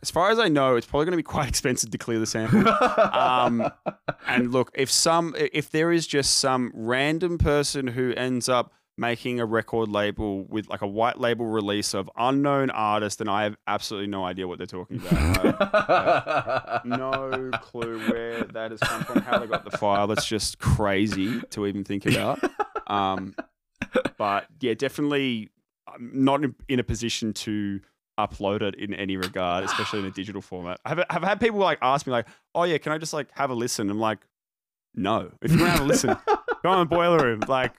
[0.00, 2.26] as far as I know, it's probably going to be quite expensive to clear the
[2.26, 2.66] sample.
[2.68, 3.70] Um,
[4.26, 9.38] and look, if some, if there is just some random person who ends up making
[9.40, 13.56] a record label with like a white label release of unknown artist, and I have
[13.66, 16.84] absolutely no idea what they're talking about.
[16.84, 20.06] No clue where that has come from, how they got the file.
[20.06, 22.40] That's just crazy to even think about.
[22.86, 23.34] Um,
[24.16, 25.50] but yeah, definitely
[25.86, 27.80] I'm not in, in a position to
[28.18, 30.80] upload it in any regard, especially in a digital format.
[30.84, 33.50] I've, I've had people like ask me like, "Oh yeah, can I just like have
[33.50, 34.18] a listen?" I'm like,
[34.94, 36.16] "No, if you want to have a listen,
[36.62, 37.74] go on the boiler room." Like,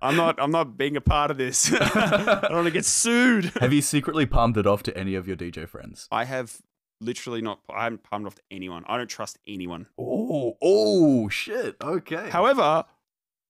[0.00, 1.72] I'm not, I'm not being a part of this.
[1.80, 3.46] I don't want to get sued.
[3.60, 6.08] Have you secretly palmed it off to any of your DJ friends?
[6.10, 6.58] I have
[7.00, 7.60] literally not.
[7.68, 8.84] I haven't palmed off to anyone.
[8.86, 9.86] I don't trust anyone.
[9.98, 11.76] Oh, oh, shit.
[11.82, 12.28] Okay.
[12.30, 12.84] However,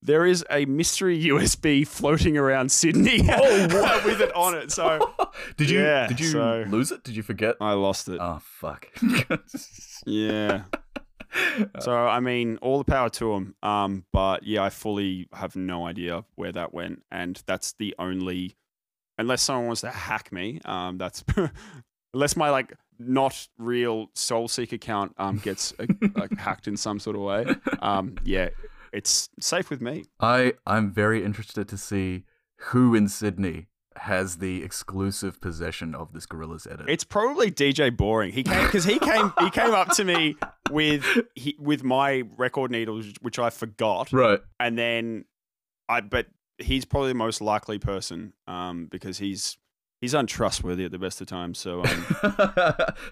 [0.03, 4.71] there is a mystery USB floating around Sydney Oh, with it on it.
[4.71, 5.15] So
[5.57, 7.03] did you Yeah, did you so- lose it?
[7.05, 7.57] Did you forget?
[7.61, 8.19] I lost it.
[8.21, 8.89] Oh fuck.
[10.07, 10.63] Yeah.
[11.81, 13.55] So I mean, all the power to them.
[13.63, 18.57] Um, but yeah, I fully have no idea where that went, and that's the only,
[19.19, 20.61] unless someone wants to hack me.
[20.65, 21.25] Um, that's
[22.15, 27.17] unless my like not real SoulSeek account um gets uh, like hacked in some sort
[27.17, 27.47] of way.
[27.81, 28.49] Um, yeah,
[28.93, 30.05] it's safe with me.
[30.21, 32.25] I I'm very interested to see
[32.57, 33.67] who in Sydney
[33.99, 36.87] has the exclusive possession of this Gorillaz edit.
[36.89, 38.33] It's probably DJ Boring.
[38.33, 40.37] He came because he came he came up to me
[40.71, 44.13] with he, with my record needles, which I forgot.
[44.13, 44.41] right.
[44.61, 45.25] and then
[45.89, 46.27] I but
[46.59, 49.57] he's probably the most likely person um, because he's
[50.01, 51.59] he's untrustworthy at the best of times.
[51.59, 51.87] So um,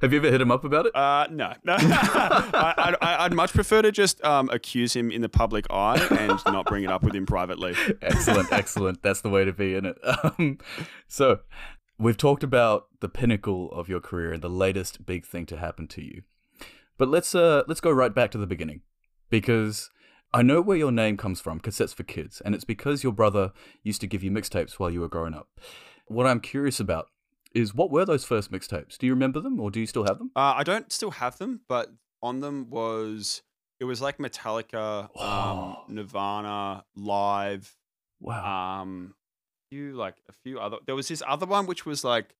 [0.01, 0.97] Have you ever hit him up about it?
[0.97, 5.67] uh, no, I, I, I'd much prefer to just um, accuse him in the public
[5.71, 7.75] eye and not bring it up with him privately.
[8.03, 9.03] excellent, excellent.
[9.03, 9.99] That's the way to be in it.
[10.05, 10.59] Um,
[11.09, 11.41] so,
[11.99, 15.87] we've talked about the pinnacle of your career and the latest big thing to happen
[15.89, 16.23] to you.
[16.99, 18.81] But let's uh let's go right back to the beginning
[19.29, 19.91] because
[20.33, 23.53] I know where your name comes from, Cassettes for Kids, and it's because your brother
[23.83, 25.49] used to give you mixtapes while you were growing up.
[26.07, 27.09] What I'm curious about
[27.55, 28.99] is what were those first mixtapes?
[28.99, 30.31] Do you remember them or do you still have them?
[30.37, 31.91] Uh, I don't still have them, but
[32.23, 33.43] on them was
[33.81, 35.85] it was like Metallica, um, Oh.
[35.89, 37.77] Nirvana, Live,
[38.21, 38.81] Wow.
[38.83, 39.15] um
[39.71, 42.35] few like a few other there was this other one which was like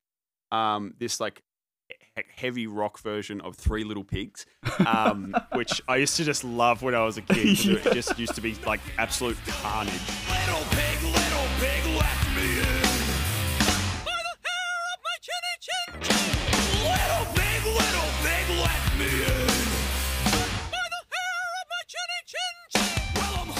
[0.51, 1.43] um this like
[1.89, 4.45] he- heavy rock version of three little pigs
[4.85, 8.17] um which i used to just love when i was a kid 'cause it just
[8.17, 9.91] used to be like absolute carnage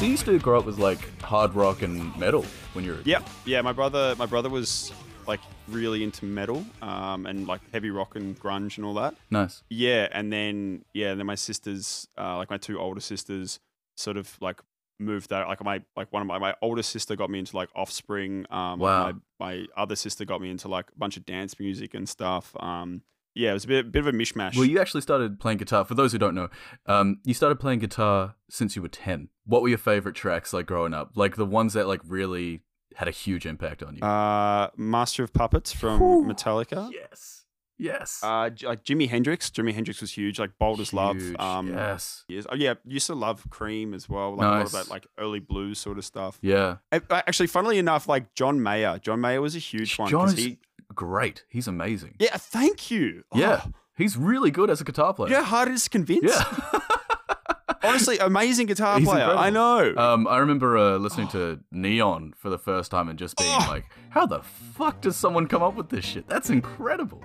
[0.08, 3.28] you used to grow up with like hard rock and metal when you were yep
[3.46, 4.94] yeah my brother my brother was
[5.28, 9.64] like really into metal um and like heavy rock and grunge and all that nice.
[9.70, 13.60] Yeah, and then yeah, and then my sisters, uh, like my two older sisters,
[13.98, 14.62] sort of like
[14.98, 15.46] moved that.
[15.50, 18.46] Like my like one of my my older sister got me into like Offspring.
[18.50, 19.12] Um, Wow.
[19.12, 22.56] My, my other sister got me into like a bunch of dance music and stuff.
[22.62, 23.02] Um,
[23.38, 24.56] yeah, it was a bit bit of a mishmash.
[24.56, 25.86] Well, you actually started playing guitar.
[25.86, 26.50] For those who don't know,
[26.86, 29.30] um, you started playing guitar since you were ten.
[29.46, 31.12] What were your favorite tracks like growing up?
[31.16, 32.62] Like the ones that like really
[32.96, 34.02] had a huge impact on you.
[34.02, 36.26] uh, Master of Puppets from Whew.
[36.26, 36.90] Metallica.
[36.92, 37.34] yes.
[37.80, 38.22] Yes.
[38.24, 39.52] Uh, like Jimi Hendrix.
[39.52, 40.40] Jimi Hendrix was huge.
[40.40, 41.22] Like Bold as Love.
[41.40, 42.26] Um, yes.
[42.28, 42.48] yes.
[42.50, 42.74] Oh, yeah.
[42.86, 44.32] Used to love Cream as well.
[44.36, 44.86] Like a lot of Nice.
[44.86, 46.40] that like early blues sort of stuff.
[46.42, 46.78] Yeah.
[46.92, 48.98] Uh, Actually, funnily enough, like John Mayer.
[49.00, 50.10] John Mayer was a huge one.
[50.10, 50.58] John 'cause is he,
[50.98, 51.46] great.
[51.48, 52.16] He's amazing.
[52.20, 52.36] yeah.
[52.36, 53.24] Thank you.
[53.34, 53.62] Yeah.
[53.66, 55.30] Oh, He's really good as a guitar player.
[55.30, 56.24] you know how hard it is to convince?
[56.30, 56.44] Yeah.
[57.84, 59.26] Honestly, amazing guitar He's player.
[59.26, 59.94] I know.
[59.96, 63.66] Um, I remember uh, listening to Neon for the first time and just being Oh.
[63.70, 66.28] like, "How the fuck does someone come up with this shit?
[66.28, 67.24] That's incredible."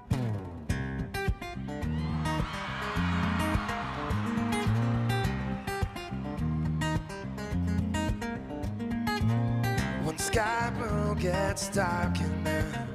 [10.04, 12.91] When sky blue gets dark enough to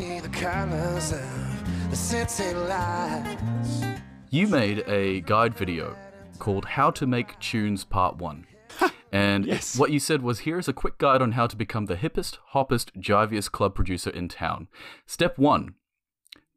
[0.00, 3.82] see the colors of the city lights.
[4.30, 5.94] You made a guide video
[6.38, 8.46] called "How to Make Tunes Part One."
[9.12, 9.76] And Yes.
[9.78, 12.92] what you said was here's a quick guide on how to become the hippest, hoppest,
[12.98, 14.68] jiviest club producer in town.
[15.04, 15.74] Step one,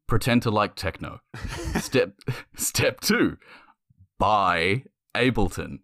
[0.08, 1.20] pretend to like techno.
[1.82, 2.14] step
[2.56, 3.36] step two,
[4.20, 5.80] buy Ableton.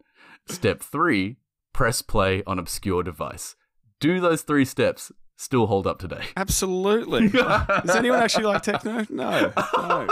[0.47, 1.37] Step three,
[1.73, 3.57] press play on obscure device.
[3.99, 6.23] Do those three steps still hold up today?
[6.37, 7.29] Absolutely.
[7.29, 9.05] Does anyone actually like techno?
[9.09, 9.51] No.
[9.77, 10.07] No.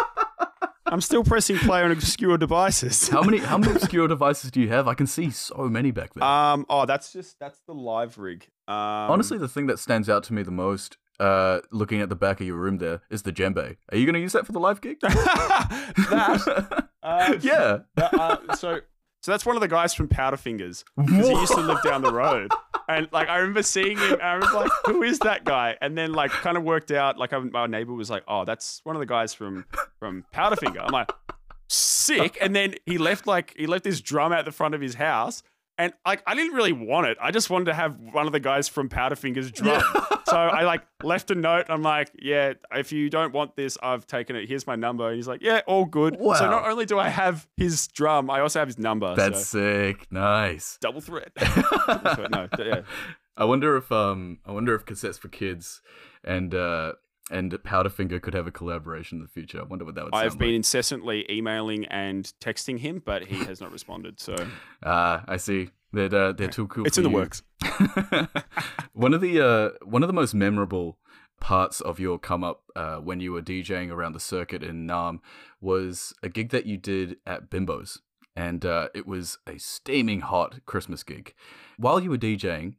[0.86, 3.10] I'm still pressing play on obscure devices.
[3.10, 4.88] How many how many obscure devices do you have?
[4.88, 6.24] I can see so many back there.
[6.24, 6.66] Um.
[6.70, 8.48] Oh, that's just that's the live rig.
[8.70, 12.16] Um, Honestly, the thing that stands out to me the most, uh, looking at the
[12.16, 13.76] back of your room there, is the djembe.
[13.92, 14.98] Are you going to use that for the live gig?
[15.02, 16.88] that.
[17.04, 17.80] Uh, yeah.
[17.96, 18.80] that, uh, so
[19.22, 22.14] so that's one of the guys from Powderfingers because he used to live down the
[22.14, 22.50] road.
[22.90, 25.98] And like I remember seeing him, and I was like, "Who is that guy?" And
[25.98, 27.18] then like kind of worked out.
[27.18, 29.66] Like my neighbor was like, "Oh, that's one of the guys from
[30.00, 31.12] from Powderfinger." I'm like,
[31.68, 34.96] "Sick!" And then he left like he left this drum out the front of his
[34.96, 35.44] house,
[35.78, 37.18] and like I didn't really want it.
[37.22, 39.84] I just wanted to have one of the guys from Powderfinger's drum.
[40.30, 41.66] So I like left a note.
[41.70, 44.48] I'm like, "Yeah, if you don't want this, I've taken it.
[44.48, 47.48] Here's my number." And he's like, "Yeah, all good." So not only do I have
[47.58, 49.16] his drum, I also have his number.
[49.16, 50.12] That's so sick.
[50.12, 50.78] Nice.
[50.82, 51.32] double threat.
[51.88, 52.32] double threat.
[52.32, 52.82] No, yeah.
[53.38, 55.82] I wonder if um I wonder if Cassettes for Kids
[56.24, 56.94] and uh
[57.30, 59.60] and Powderfinger could have a collaboration in the future.
[59.60, 60.56] I wonder what that would I've been like.
[60.56, 64.20] incessantly emailing and texting him, but he has not responded.
[64.20, 64.36] So
[64.84, 65.70] Ah, I see.
[65.94, 66.86] They're uh, they're too cool.
[66.86, 67.44] it's in the works.
[68.94, 70.98] one of the uh, one of the most memorable
[71.40, 75.20] parts of your come up uh, when you were DJing around the circuit in Naarm
[75.62, 78.02] was a gig that you did at Bimbo's,
[78.36, 81.34] and uh, it was a steaming hot Christmas gig.
[81.78, 82.76] While you were DJing,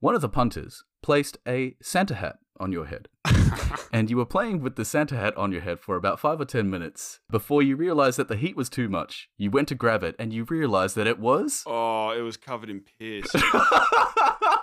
[0.00, 3.08] one of the punters placed a Santa hat on your head.
[3.92, 6.44] and you were playing with the Santa hat on your head for about five or
[6.44, 9.28] ten minutes before you realized that the heat was too much.
[9.36, 11.62] You went to grab it and you realized that it was.
[11.66, 13.30] Oh, it was covered in piss.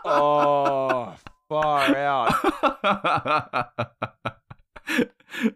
[0.05, 1.15] oh,
[1.49, 2.33] far out.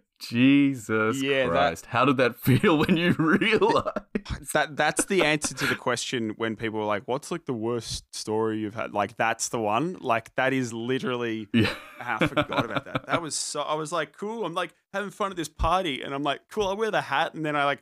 [0.19, 1.85] Jesus Yeah, that- Christ.
[1.87, 3.87] How did that feel when you realized?
[4.53, 8.13] That that's the answer to the question when people are like, "What's like the worst
[8.15, 9.97] story you've had?" Like that's the one.
[10.01, 11.47] Like that is literally.
[11.53, 11.69] Yeah.
[11.99, 13.05] Ah, I forgot about that.
[13.07, 13.61] That was so.
[13.61, 14.45] I was like, cool.
[14.45, 16.67] I'm like having fun at this party, and I'm like, cool.
[16.67, 17.81] I wear the hat, and then I like,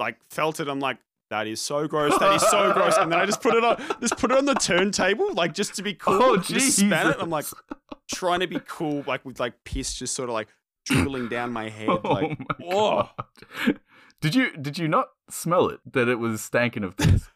[0.00, 0.68] like felt it.
[0.68, 0.98] I'm like,
[1.30, 2.16] that is so gross.
[2.18, 2.96] That is so gross.
[2.96, 5.74] And then I just put it on, just put it on the turntable, like just
[5.76, 6.20] to be cool.
[6.22, 7.16] Oh, just span it.
[7.20, 7.46] I'm like
[8.12, 10.48] trying to be cool, like with like piss just sort of like
[10.84, 11.88] dribbling down my head.
[11.88, 13.10] Oh Like, my oh.
[13.66, 13.80] God.
[14.20, 17.28] Did you did you not smell it that it was stanking of piss?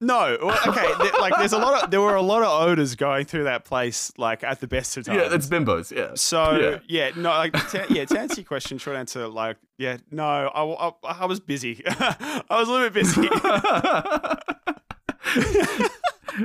[0.00, 0.92] No, well, okay.
[0.98, 3.64] there- like, there's a lot of there were a lot of odors going through that
[3.64, 5.20] place, like at the best of times.
[5.22, 5.92] yeah, that's Bimbo's.
[5.92, 6.10] Yeah.
[6.16, 6.78] So Yeah.
[6.88, 8.04] yeah, no, like to, yeah.
[8.06, 11.82] To answer your question, short answer, like yeah, no, I, I, I was busy.
[11.86, 13.28] I was a little bit busy.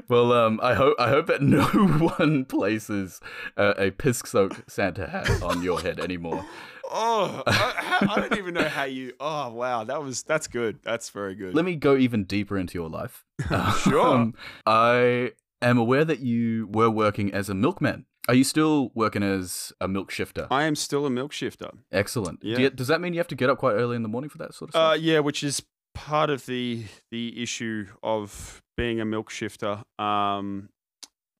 [0.07, 3.19] well, um, I hope I hope that no one places
[3.57, 6.45] uh, a piss-soaked Santa hat on your head anymore.
[6.91, 9.13] oh, I, I don't even know how you.
[9.19, 10.79] Oh wow, that was that's good.
[10.83, 11.53] That's very good.
[11.55, 13.25] Let me go even deeper into your life.
[13.81, 14.01] Sure.
[14.07, 14.33] Um,
[14.65, 18.05] I am aware that you were working as a milkman.
[18.27, 20.47] Are you still working as a milk shifter?
[20.51, 21.69] I am still a milk shifter.
[21.93, 22.41] Excellent.
[22.41, 24.29] Do you- does that mean you have to get up quite early in the morning
[24.29, 25.01] for that sort of Uh, stuff?
[25.03, 29.83] yeah, which is part of the the issue of being a milk shifter.
[29.99, 30.69] Um,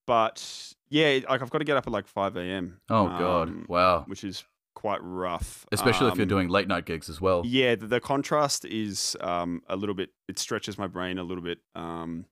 [0.05, 2.79] but yeah, like I've got to get up at like five a.m.
[2.89, 4.03] oh god, um, wow.
[4.07, 4.43] which is
[4.75, 7.41] quite rough, Especially if you're Um, doing late night gigs as well.
[7.45, 10.11] Yeah, the, the contrast is um, a little bit.
[10.27, 11.59] It stretches my brain a little bit.
[11.73, 12.25] Um,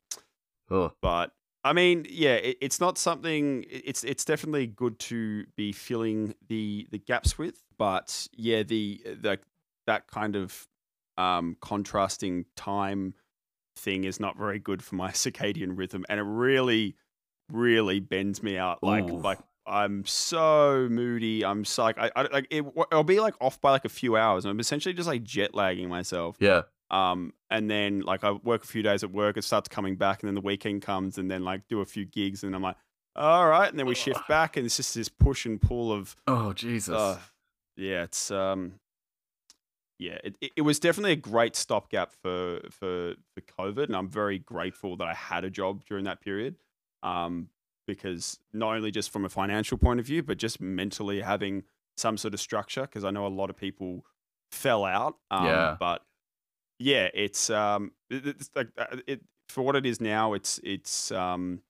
[1.02, 1.32] but
[1.64, 3.66] I mean, yeah, it, it's not something.
[3.70, 7.64] It's it's definitely good to be filling the the gaps with.
[7.78, 9.40] But yeah, the the
[9.88, 10.68] that kind of
[11.18, 13.16] um, contrasting time
[13.76, 16.96] thing is not very good for my circadian rhythm, and it really,
[17.52, 18.84] really bends me out.
[18.84, 19.18] Like Ooh.
[19.20, 21.44] like I'm so moody.
[21.44, 22.66] I'm so like I, I like it.
[22.92, 24.46] I'll be like off by like a few hours.
[24.46, 26.38] I'm essentially just like jet lagging myself.
[26.40, 26.64] Yeah.
[26.92, 30.22] Um, and then like I work a few days at work, it starts coming back,
[30.22, 32.76] and then the weekend comes, and then like do a few gigs, and I'm like,
[33.16, 36.16] all right, and then we shift back, and it's just this push and pull of,
[36.28, 36.94] Oh Jesus.
[36.94, 37.18] uh,
[37.76, 38.74] yeah, it's um,
[39.98, 44.40] yeah, it, it, was definitely a great stopgap for for for COVID, and I'm very
[44.40, 46.56] grateful that I had a job during that period,
[47.02, 47.50] um,
[47.88, 51.64] because not only just from a financial point of view, but just mentally having
[51.98, 54.06] some sort of structure, because I know a lot of people
[54.52, 55.78] fell out, um, Yeah.
[55.80, 56.02] but
[56.78, 60.34] yeah, it's um, it, it's like uh, it for what it is now.
[60.34, 61.62] It's it's um,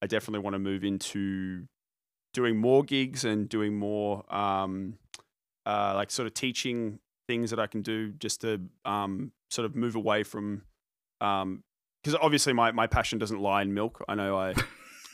[0.00, 1.66] I definitely want to move into
[2.32, 4.94] doing more gigs and doing more um,
[5.66, 9.76] uh, like sort of teaching things that I can do just to um, sort of
[9.76, 10.62] move away from
[11.20, 11.62] um,
[12.02, 14.02] because obviously my, my passion doesn't lie in milk.
[14.08, 14.54] I know I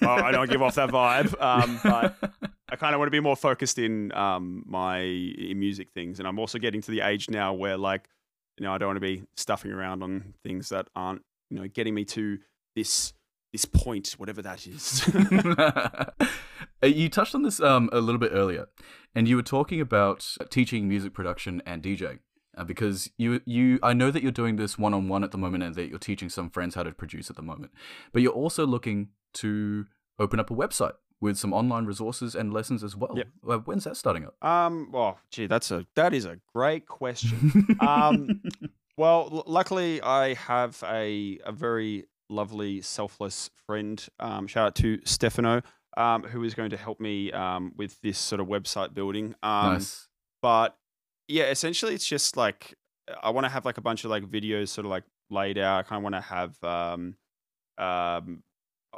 [0.00, 2.16] I I don't give off that vibe, um, but
[2.68, 6.29] I kind of want to be more focused in um, my in music things, and
[6.29, 8.09] I'm also getting to the age now where like
[8.59, 11.68] you know I don't want to be stuffing around on things that aren't you know
[11.68, 12.38] getting me to
[12.77, 13.12] this
[13.53, 15.05] this point, whatever that is.
[16.85, 18.66] Uh, you touched on this um, a little bit earlier,
[19.14, 22.18] and you were talking about teaching music production and DJing.
[22.57, 25.38] Uh, because you, you, I know that you're doing this one on one at the
[25.38, 27.73] moment, and that you're teaching some friends how to produce at the moment.
[28.12, 29.87] But you're also looking to
[30.20, 33.14] open up a website with some online resources and lessons as well.
[33.16, 33.27] Yep.
[33.49, 34.37] Uh, when's that starting up?
[34.44, 37.66] um, well, gee, that's a that is a great question.
[37.81, 38.42] Um,
[38.97, 44.05] Well, l- luckily, I have a, a very lovely, selfless friend.
[44.20, 45.62] Um, shout out to Stefano,
[45.96, 49.35] um, who is going to help me um, with this sort of website building.
[49.42, 50.09] Um, nice.
[50.42, 50.76] But
[51.28, 52.74] yeah, essentially, it's just like
[53.22, 55.78] I want to have like a bunch of like videos sort of like laid out.
[55.78, 57.16] I kind of want to have, um,
[57.78, 58.42] um,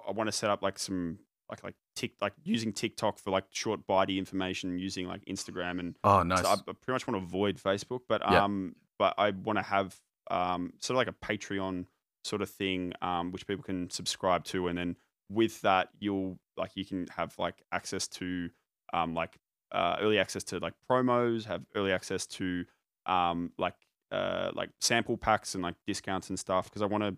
[0.06, 1.18] I want to set up like some
[1.50, 5.96] like like tick like using TikTok for like short bitey information, using like Instagram and
[6.04, 6.42] Oh, nice.
[6.42, 8.44] so I, I pretty much want to avoid Facebook, but Yeah.
[8.44, 9.94] um, but I want to have
[10.30, 11.86] um, sort of like a Patreon
[12.24, 14.96] sort of thing, um, which people can subscribe to, and then
[15.28, 18.50] with that, you'll like you can have like access to
[18.92, 19.36] um, like
[19.72, 22.64] uh, early access to like promos, have early access to
[23.06, 23.74] um, like
[24.12, 27.16] uh, like sample packs and like discounts and stuff, because I want to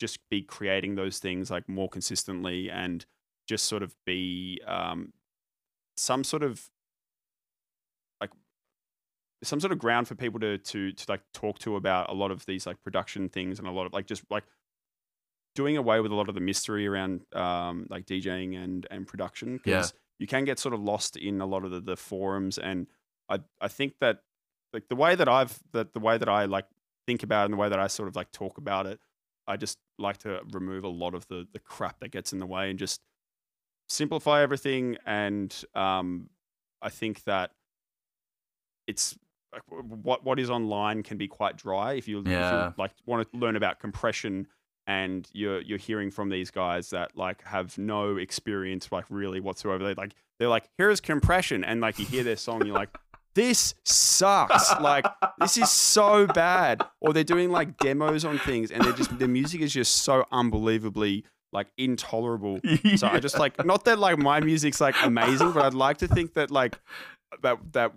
[0.00, 3.04] just be creating those things like more consistently and
[3.46, 5.12] just sort of be um,
[5.96, 6.70] some sort of
[8.20, 8.30] like
[9.42, 12.30] some sort of ground for people to to to like talk to about a lot
[12.30, 14.44] of these like production things and a lot of like just like
[15.54, 19.60] doing away with a lot of the mystery around um like DJing and and production
[19.64, 19.76] Yeah.
[19.76, 22.86] because you can get sort of lost in a lot of the, the forums and
[23.28, 24.22] I I think that
[24.72, 26.66] like the way that I've that the way that I like
[27.06, 28.98] think about it and the way that I sort of like talk about it
[29.46, 32.46] I just like to remove a lot of the the crap that gets in the
[32.46, 33.00] way and just
[33.88, 36.30] simplify everything and um
[36.82, 37.52] I think that
[38.86, 39.16] it's
[39.52, 42.68] like what what is online can be quite dry if you, if Yeah.
[42.68, 44.48] you like want to learn about compression
[44.86, 49.84] and you're you're hearing from these guys that like have no experience like really whatsoever.
[49.84, 52.90] They like they're like here's compression and like you hear their song you're like
[53.34, 54.72] this sucks.
[54.80, 55.06] Like
[55.40, 56.82] this is so bad.
[57.00, 60.24] Or they're doing like demos on things and they're just the music is just so
[60.30, 62.60] unbelievably like intolerable.
[62.96, 66.08] So I just like not that like my music's like amazing, but I'd like to
[66.08, 66.78] think that like
[67.42, 67.92] that that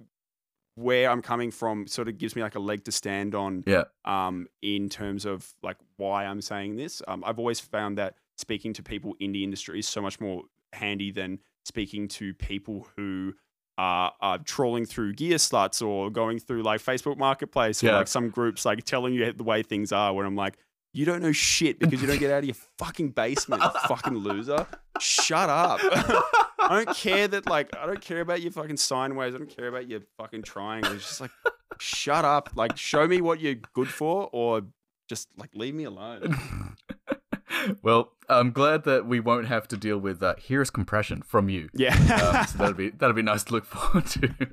[0.78, 3.64] where I'm coming from sort of gives me like a leg to stand on.
[3.66, 3.86] Yeah.
[4.06, 8.74] Um, in terms of like why I'm saying this, um, I've always found that speaking
[8.74, 13.34] to people in the industry is so much more handy than speaking to people who
[13.80, 18.64] are, are trawling through Gearslutz or going through like Facebook Marketplace or like some groups
[18.64, 20.14] like telling you the way things are.
[20.14, 20.58] Where I'm like.
[20.94, 24.66] You don't know shit because you don't get out of your fucking basement, fucking loser.
[25.00, 25.80] Shut up.
[26.70, 29.36] I don't care that like I don't care about your fucking sine waves.
[29.36, 30.96] I don't care about your fucking triangles.
[30.96, 31.32] It's just like
[31.80, 32.50] shut up.
[32.56, 34.64] Like show me what you're good for or
[35.08, 36.76] just like leave me alone.
[37.82, 40.40] well, I'm glad that we won't have to deal with that.
[40.40, 41.70] Here's compression from you.
[41.74, 41.96] Yeah.
[41.96, 44.50] um, so that'd be that'd be nice to look forward to.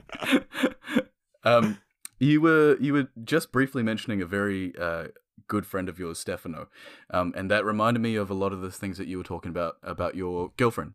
[1.43, 1.79] um,
[2.19, 5.09] you were you were just briefly mentioning a very uh,
[5.49, 6.69] good friend of yours, Stefano,
[7.11, 9.51] um, and that reminded me of a lot of the things that you were talking
[9.51, 10.95] about about your girlfriend.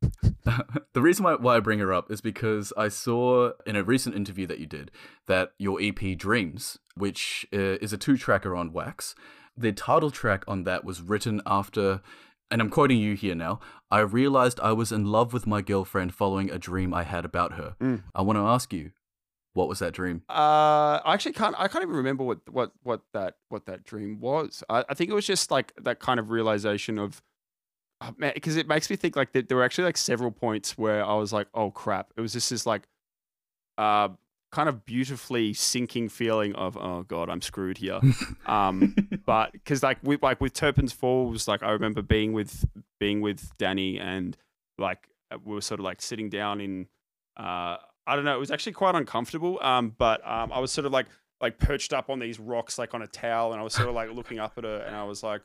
[0.93, 4.15] the reason why, why I bring her up is because I saw in a recent
[4.15, 4.91] interview that you did
[5.27, 9.15] that your EP Dreams, which uh, is a two tracker on Wax,
[9.57, 12.01] the title track on that was written after
[12.51, 13.59] and I'm quoting you here now.
[13.91, 17.53] I realized I was in love with my girlfriend following a dream I had about
[17.53, 17.75] her.
[17.79, 18.03] Mm.
[18.15, 18.91] I want to ask you,
[19.53, 20.23] what was that dream?
[20.29, 21.55] Uh, I actually can't.
[21.57, 24.63] I can't even remember what what what that what that dream was.
[24.69, 27.21] I, I think it was just like that kind of realization of
[28.01, 30.77] oh, man, because it makes me think like that there were actually like several points
[30.77, 32.87] where I was like, oh crap, it was just this like,
[33.77, 34.09] uh,
[34.51, 37.99] kind of beautifully sinking feeling of oh god, I'm screwed here.
[38.45, 38.95] um,
[39.25, 42.65] but because like with like with Turpin's Falls, like I remember being with
[42.99, 44.37] being with Danny and
[44.77, 45.07] like
[45.45, 46.87] we were sort of like sitting down in
[47.37, 47.77] uh
[48.09, 49.59] I don't know, it was actually quite uncomfortable.
[49.61, 51.05] Um, but um, I was sort of like
[51.39, 53.93] like perched up on these rocks like on a towel, and I was sort of
[53.93, 55.41] like looking up at her, and I was like,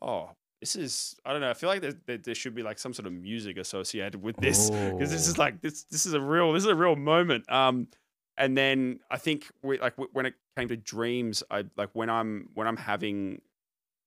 [0.00, 0.30] oh.
[0.62, 1.50] This is I don't know.
[1.50, 4.36] I feel like there, there, there should be like some sort of music associated with
[4.36, 5.42] this because this is Oh.
[5.42, 7.50] like this this is a real this is a real moment.
[7.50, 7.88] Um,
[8.38, 12.48] and then I think we, like when it came to dreams, I like when I'm
[12.54, 13.40] when I'm having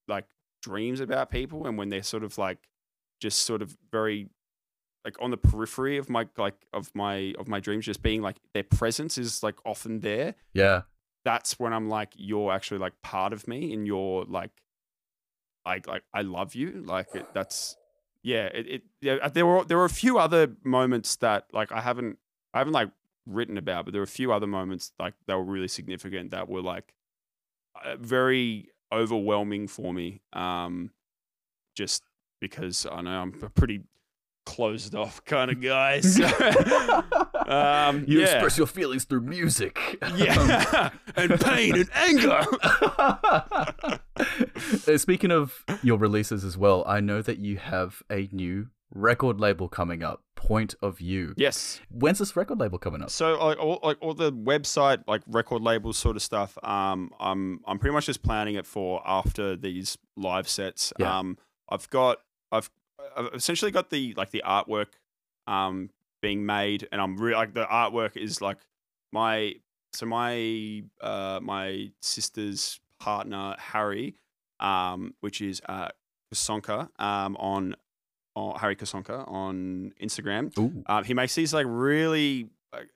[0.08, 0.24] like
[0.62, 2.58] dreams about people and when they're sort of like
[3.20, 4.28] just sort of very
[5.04, 8.36] like on the periphery of my like of my of my dreams just being like
[8.54, 10.82] their presence is like often there Yeah.
[11.24, 14.50] that's when i'm like you're actually like part of me and you're like
[15.66, 17.76] like like i love you like it, that's
[18.22, 21.80] yeah it, it yeah there were there were a few other moments that like i
[21.80, 22.18] haven't
[22.54, 22.88] i haven't like
[23.26, 26.48] written about but there were a few other moments like that were really significant that
[26.48, 26.94] were like
[27.84, 30.90] uh, very overwhelming for me um
[31.74, 32.04] just
[32.40, 33.82] because i know i'm a pretty
[34.46, 36.24] closed off kind of guy so,
[37.48, 38.26] um You yeah.
[38.26, 39.98] express your feelings through music.
[40.16, 42.42] yeah and pain and anger
[44.16, 49.40] Uh, Speaking of your releases as well, I know that you have a new record
[49.40, 51.34] label coming up, Point of You.
[51.36, 53.10] yes When's this record label coming up?
[53.10, 56.56] So like all like all the website like record labels sort of stuff.
[56.62, 60.92] Um, I'm I'm pretty much just planning it for after these live sets.
[60.98, 61.18] Yeah.
[61.18, 61.36] Um,
[61.68, 62.18] I've got
[62.52, 62.70] I've,
[63.16, 64.88] I've essentially got the like the artwork
[65.46, 65.90] um
[66.22, 68.58] being made, and I'm really like the artwork is like
[69.12, 69.54] my
[69.92, 74.16] so my uh my sister's partner Harry,
[74.60, 75.88] um, which is uh
[76.32, 77.76] Kasonka, um on.
[78.34, 80.52] on Harry Kasonka on Instagram.
[80.86, 82.50] Um, he makes these like really.
[82.70, 82.90] Like,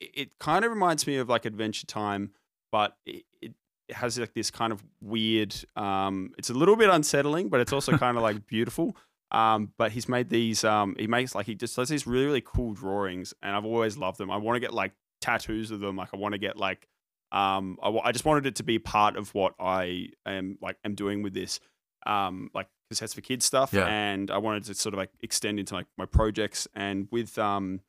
[0.00, 2.30] it, kind of reminds me of like Adventure Time,
[2.70, 3.52] but it, it
[3.88, 5.54] it has like this kind of weird.
[5.76, 8.96] Um, it's a little bit unsettling, but it's also kind of like beautiful.
[9.32, 10.62] Um, but he's made these.
[10.62, 13.96] Um, he makes like he just does these really really cool drawings, and I've always
[13.96, 14.30] loved them.
[14.30, 15.96] I want to get like tattoos of them.
[15.96, 16.86] Like I want to get like.
[17.32, 20.94] Um, I, I just wanted it to be part of what I am like am
[20.94, 21.60] doing with this.
[22.04, 23.86] Um, like cassettes for kids stuff, Yeah.
[23.86, 26.68] and I wanted to sort of like extend into like my projects.
[26.74, 27.80] And with um,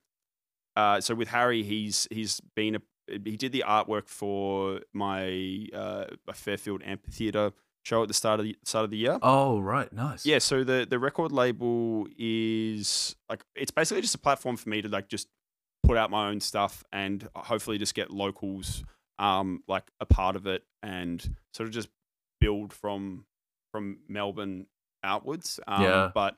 [0.78, 2.82] uh, so with Harry, he's he's been a
[3.26, 7.52] he did the artwork for my uh Fairfield Amphitheater
[7.84, 9.20] show at the start of the start of the year.
[9.22, 9.92] Oh, right.
[9.94, 10.26] Nice.
[10.26, 14.82] Yeah, so the the record label is like it's basically just a platform for me
[14.82, 15.28] to like just
[15.84, 18.84] put out my own stuff and hopefully just get locals
[19.20, 21.90] um like a part of it and sort of just
[22.40, 23.26] build from
[23.72, 24.66] from Melbourne
[25.04, 25.60] outwards.
[25.68, 26.12] Um, Yeah.
[26.14, 26.36] But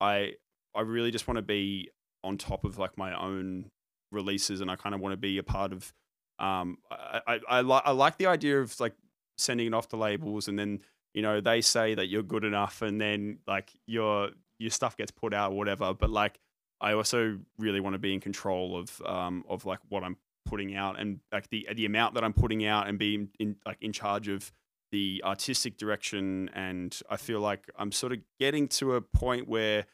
[0.00, 0.34] I
[0.74, 1.90] I really just want to be
[2.24, 3.70] on top of like my own
[4.12, 5.92] releases and I kind of want to be a part of
[6.38, 8.94] um I I, I, li- I like the idea of like
[9.42, 10.80] sending it off to labels and then
[11.14, 15.10] you know they say that you're good enough and then like your your stuff gets
[15.10, 15.92] put out or whatever.
[15.92, 16.38] But like
[16.80, 20.74] I also really want to be in control of um of like what I'm putting
[20.74, 23.92] out and like the the amount that I'm putting out and being in like in
[23.92, 24.52] charge of
[24.90, 26.50] the artistic direction.
[26.54, 29.86] And I feel like I'm sort of getting to a point where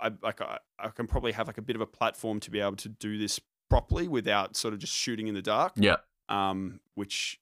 [0.00, 2.60] I like I, I can probably have like a bit of a platform to be
[2.60, 3.40] able to do this
[3.70, 5.72] properly without sort of just shooting in the dark.
[5.76, 5.96] Yeah.
[6.28, 7.38] um, which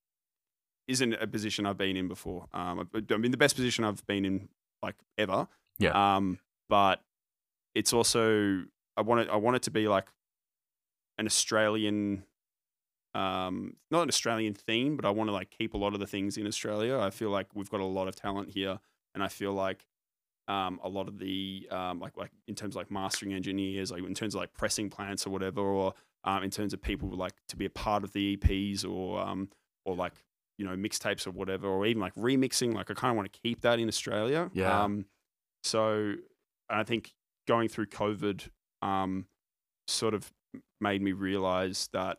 [0.89, 2.49] isn't a position I've been in before.
[2.53, 4.49] Um, I- I mean, the best position I've been in
[4.83, 5.49] like ever.
[5.79, 6.17] Yeah.
[6.17, 7.03] Um, but
[7.75, 8.65] it's also
[8.97, 9.29] I want it.
[9.31, 10.09] I want it to be like
[11.19, 12.25] an Australian,
[13.15, 16.07] um, not an Australian theme, but I want to like keep a lot of the
[16.07, 16.99] things in Australia.
[16.99, 18.79] I feel like we've got a lot of talent here,
[19.15, 19.87] and I feel like
[20.49, 24.03] um, a lot of the um, like like in terms of like mastering engineers, like
[24.05, 27.35] in terms of like pressing plants or whatever, or um, in terms of people like
[27.49, 29.49] to be a part of the EPs or um,
[29.85, 30.15] or like
[30.59, 32.75] you know mixtapes or whatever, or even like remixing.
[32.75, 34.51] Like I kind of want to keep that in Australia.
[34.53, 34.83] Yeah.
[34.83, 35.07] Um,
[35.65, 36.15] so
[36.69, 37.13] I think
[37.47, 38.49] going through COVID,
[38.83, 39.27] um,
[39.87, 40.31] sort of
[40.81, 42.19] made me realize that.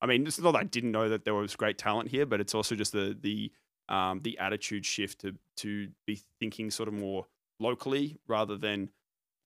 [0.00, 2.40] I mean, it's not that I didn't know that there was great talent here, but
[2.40, 3.52] it's also just the the
[3.88, 7.26] um, the attitude shift to to be thinking sort of more
[7.60, 8.90] locally rather than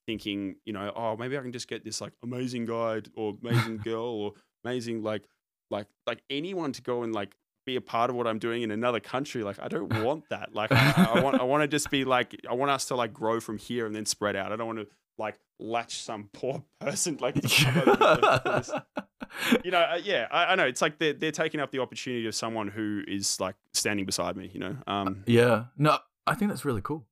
[0.06, 3.78] thinking, you know, oh, maybe I can just get this like amazing guy or amazing
[3.84, 4.32] girl or
[4.64, 5.24] amazing like
[5.70, 8.70] like like anyone to go and like be a part of what I'm doing in
[8.70, 9.42] another country.
[9.42, 10.54] Like I don't want that.
[10.54, 13.12] Like I, I want I want to just be like I want us to like
[13.12, 14.52] grow from here and then spread out.
[14.52, 14.86] I don't want to
[15.18, 18.70] like latch some poor person like to come over to this
[19.64, 20.64] you know, uh, yeah, I, I know.
[20.64, 24.36] It's like they're they're taking up the opportunity of someone who is like standing beside
[24.36, 24.50] me.
[24.52, 25.64] You know, um, Yeah.
[25.76, 27.06] No, I think that's really cool.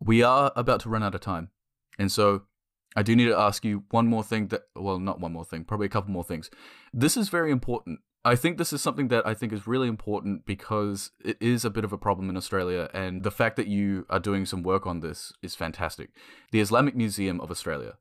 [0.00, 1.50] we are about to run out of time,
[1.98, 2.42] and so
[2.94, 4.48] I do need to ask you one more thing.
[4.48, 6.50] That well, not one more thing, probably a couple more things.
[6.92, 8.00] This is very important.
[8.26, 11.70] I think this is something that I think is really important because it is a
[11.70, 14.84] bit of a problem in Australia, and the fact that you are doing some work
[14.84, 16.10] on this is fantastic.
[16.50, 17.94] The Islamic Museum of Australia.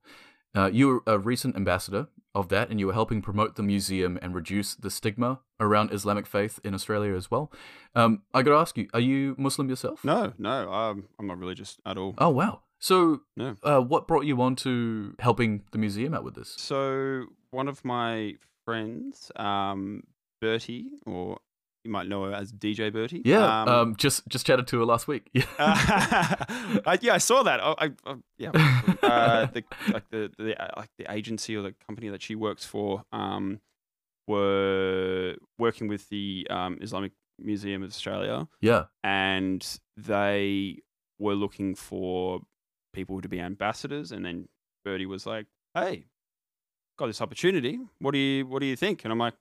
[0.56, 4.18] Uh, you were a recent ambassador of that, and you were helping promote the museum
[4.22, 7.52] and reduce the stigma around Islamic faith in Australia as well.
[7.94, 10.04] Um, I got to ask you: Are you Muslim yourself?
[10.04, 12.16] No, no, um, I'm not religious at all.
[12.18, 12.62] Oh wow!
[12.80, 13.58] So, No.
[13.62, 16.56] uh, what brought you on to helping the museum out with this?
[16.58, 20.04] So one of my friends, um,
[20.42, 21.40] Bertie, or
[21.86, 23.22] you might know her as DJ Bertie.
[23.24, 25.30] Yeah, um, just just chatted to her last week.
[25.34, 25.46] Yeah.
[25.60, 27.62] I, yeah, I saw that.
[27.62, 28.50] I, I, I yeah,
[29.04, 29.64] uh, the
[29.94, 33.62] like the, the uh, like the agency or the company that she works for um,
[34.28, 38.86] were working with the um, Islamic Museum of Australia, yeah.
[39.04, 40.80] and they
[41.20, 42.42] were looking for
[42.94, 44.12] people to be ambassadors.
[44.12, 44.48] And then
[44.84, 46.06] Bertie was like, "Hey,
[46.98, 47.80] got this opportunity.
[48.00, 49.36] What do you What do you think?" And I'm like,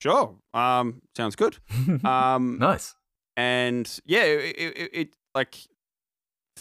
[0.00, 1.58] "Sure, um, sounds good."
[2.04, 2.94] Um, nice.
[3.36, 5.56] and yeah, it, it, it, like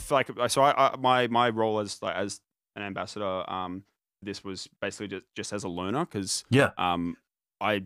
[0.08, 2.42] like so I, I my my role as like as
[2.76, 3.84] an ambassador um
[4.22, 6.72] this was basically just just as a learner because Yeah.
[6.78, 7.16] um
[7.62, 7.84] I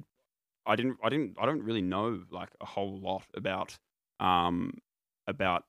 [0.65, 3.77] I didn't I didn't I don't really know like a whole lot about
[4.19, 4.73] um
[5.27, 5.65] about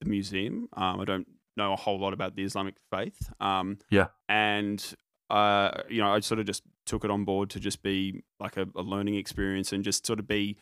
[0.00, 1.26] the museum um I don't
[1.56, 4.06] know a whole lot about the Islamic faith um Yeah.
[4.28, 4.82] and
[5.30, 8.56] uh you know I sort of just took it on board to just be like
[8.56, 10.56] a, a learning experience and just sort of be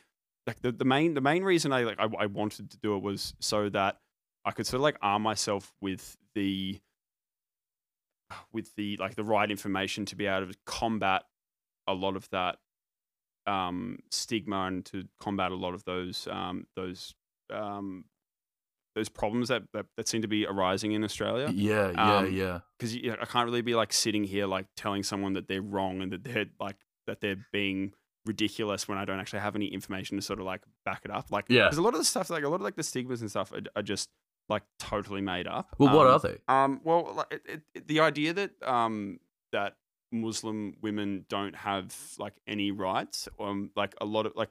[0.47, 3.03] like the, the main the main reason I like I, I wanted to do it
[3.03, 3.99] was so that
[4.45, 6.81] I could sort of like arm myself with the
[8.53, 11.23] with the like the right information to be able to combat
[11.87, 12.57] a lot of that
[13.47, 17.15] um, stigma and to combat a lot of those um, those
[17.53, 18.05] um,
[18.95, 22.61] those problems that, that that seem to be arising in Australia Yeah, yeah, Um, yeah.
[22.79, 26.13] because I can't really be like sitting here like telling someone that they're wrong and
[26.13, 26.77] that they're like
[27.07, 27.93] that they're being
[28.27, 31.33] ridiculous when I don't actually have any information to sort of like back it up.
[31.33, 31.65] Like, Yeah.
[31.65, 33.53] because a lot of the stuff, like a lot of like the stigmas and stuff,
[33.53, 34.09] are, are just
[34.49, 35.75] like totally made up.
[35.79, 36.39] Well, what Um, are they?
[36.47, 39.19] Um, well, like, it, it- the idea that um
[39.53, 39.77] that
[40.13, 44.51] Muslim women don't have like any rights, um, like a lot of like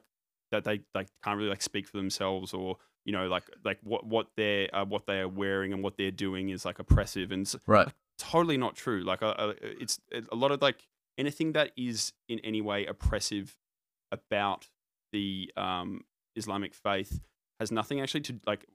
[0.50, 4.06] that they like can't really like speak for themselves or you know like like what
[4.06, 7.52] what they're uh, what they are wearing and what they're doing is like oppressive and
[7.66, 7.88] Right.
[8.18, 9.02] totally not true.
[9.02, 10.00] Like, uh, it's
[10.30, 10.86] a lot of like
[11.18, 13.56] anything that is in any way oppressive
[14.10, 14.68] about
[15.12, 16.02] the um,
[16.36, 17.20] Islamic faith
[17.60, 18.66] has nothing actually to like.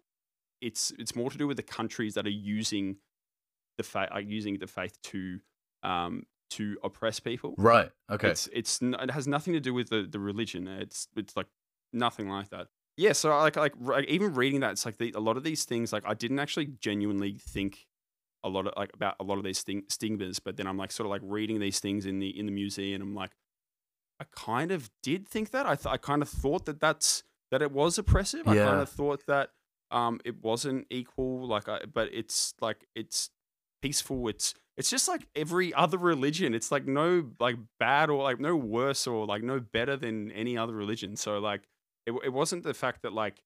[0.61, 2.97] It's it's more to do with the countries that are using
[3.77, 5.39] the faith, are using the faith to
[5.83, 7.53] um, to oppress people.
[7.57, 7.91] Right.
[8.09, 8.29] Okay.
[8.29, 10.67] It's it's it has nothing to do with the, the religion.
[10.67, 11.47] It's it's like
[11.93, 12.67] nothing like that.
[12.97, 13.73] Yeah, so like like
[14.07, 15.93] even reading that, it's like the, a lot of these things.
[15.93, 17.85] Like I didn't actually genuinely think
[18.43, 20.91] a lot of like about a lot of these sting, stigmas, but then I'm like
[20.91, 23.01] sort of like reading these things in the in the museum.
[23.01, 23.31] I'm like,
[24.19, 25.67] I kind of did think that.
[25.67, 28.47] I th- I kind of thought that that's that it was oppressive.
[28.47, 29.51] I kind of thought that
[29.91, 31.47] um it wasn't equal.
[31.47, 33.29] Like I, but it's like it's
[33.81, 34.27] peaceful.
[34.27, 36.55] It's it's just like every other religion.
[36.55, 40.57] It's like no like bad or like no worse or like no better than any
[40.57, 41.15] other religion.
[41.15, 41.61] So like
[42.07, 43.43] it it wasn't the fact that like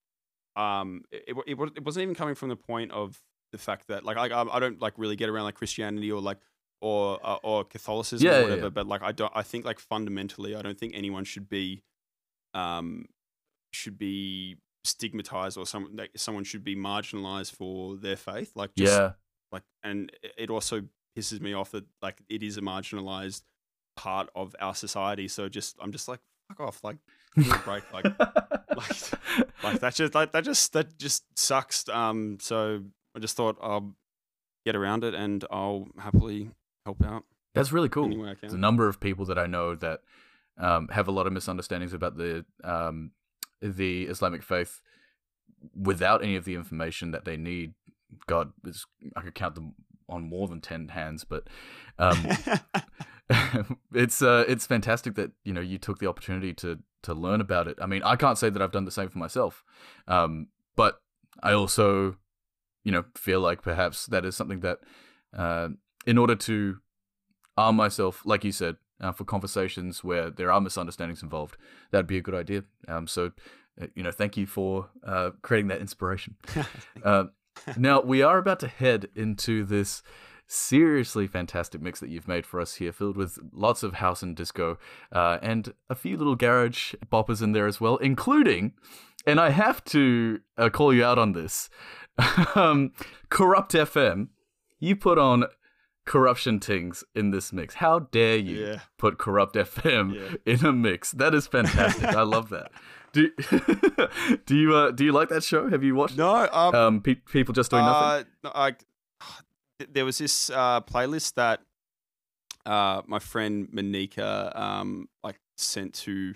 [0.55, 3.19] um it it, it, it wasn't even coming from the point of
[3.51, 6.37] the fact that like I I don't like really get around like Christianity or like
[6.81, 8.61] or uh, or Catholicism Yeah, or whatever.
[8.63, 8.69] yeah.
[8.69, 11.83] But like I don't I think like fundamentally I don't think anyone should be
[12.53, 13.05] um
[13.73, 18.51] should be stigmatized or some like someone should be marginalized for their faith.
[18.55, 19.11] Like just yeah.
[19.51, 20.83] like and it- also
[21.17, 23.41] pisses me off that like it is a marginalized
[23.97, 25.27] part of our society.
[25.27, 29.13] So just I'm just like fuck off, like give me a break, like like
[29.63, 31.87] like that just like that just that just sucks.
[31.89, 32.83] Um, so
[33.15, 33.95] I just thought I'll
[34.65, 36.51] get around it and I'll happily
[36.85, 37.23] help out
[37.55, 38.05] That's really cool.
[38.05, 40.01] any way I There's a number of people that I know that
[40.57, 43.11] um, have a lot of misunderstandings about the um,
[43.61, 44.81] the Islamic faith
[45.75, 47.73] without any of the information that they need.
[48.27, 48.51] God,
[49.15, 49.73] I could count them
[50.09, 51.47] on more than ten hands, but
[51.97, 52.27] um,
[53.93, 57.67] it's uh, it's fantastic that you know you took the opportunity to to learn about
[57.67, 57.77] it.
[57.81, 59.63] I mean, I can't say that I've done the same for myself,
[60.07, 61.01] um, but
[61.41, 62.17] I also,
[62.83, 64.79] you know, feel like perhaps that is something that,
[65.37, 65.69] uh,
[66.05, 66.77] in order to
[67.57, 71.57] arm myself, like you said, uh, for conversations where there are misunderstandings involved,
[71.91, 72.63] that'd be a good idea.
[72.87, 73.31] Um, so,
[73.81, 76.35] uh, you know, thank you for uh, creating that inspiration.
[77.03, 77.25] Uh,
[77.77, 80.03] now we are about to head into this
[80.53, 84.35] seriously fantastic mix that you've made for us here, filled with lots of house and
[84.35, 84.77] disco,
[85.13, 88.73] uh, and a few little garage boppers in there as well, including.
[89.25, 91.69] And I have to uh, call you out on this.
[92.55, 92.91] um,
[93.29, 94.27] Kurupt FM,
[94.79, 95.45] you put on
[96.05, 97.75] corruption tings in this mix.
[97.75, 98.79] How dare you Yeah.
[98.97, 100.35] put Kurupt FM Yeah.
[100.53, 101.11] in a mix?
[101.11, 102.03] That is fantastic.
[102.09, 102.71] I love that.
[103.13, 103.29] Do
[104.45, 105.69] do you uh, do you like that show?
[105.69, 106.15] Have you watched?
[106.17, 108.07] No, um, Um, pe- people just doing nothing.
[108.07, 108.75] Uh, no, I,
[109.91, 111.61] there was this uh, playlist that
[112.65, 116.33] uh, my friend Monika um, like sent to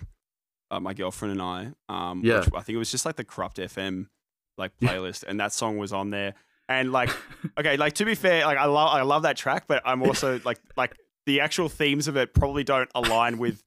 [0.70, 1.68] uh, my girlfriend and I.
[1.88, 2.40] Um, Yeah.
[2.40, 4.06] which I think it was just like the Kurupt FM
[4.58, 4.90] like Yeah.
[4.94, 6.34] playlist, and that song was on there.
[6.68, 7.10] And like,
[7.58, 10.40] okay, like to be fair, like I love I love that track, but I'm also
[10.44, 13.62] like like the actual themes of it probably don't align with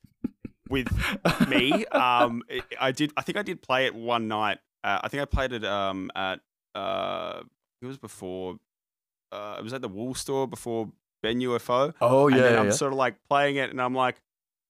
[0.69, 0.88] with
[1.47, 1.86] me.
[1.88, 3.13] Um, it- I did.
[3.15, 4.57] I think I did play it one night.
[4.84, 6.39] Uh, I think I played it um at
[6.75, 7.41] uh
[7.82, 8.57] it was before
[9.32, 11.93] uh it was at the wool store before Ben UFO.
[12.01, 12.59] Oh and yeah, then yeah.
[12.61, 14.21] I'm sort of like playing it, and I'm like,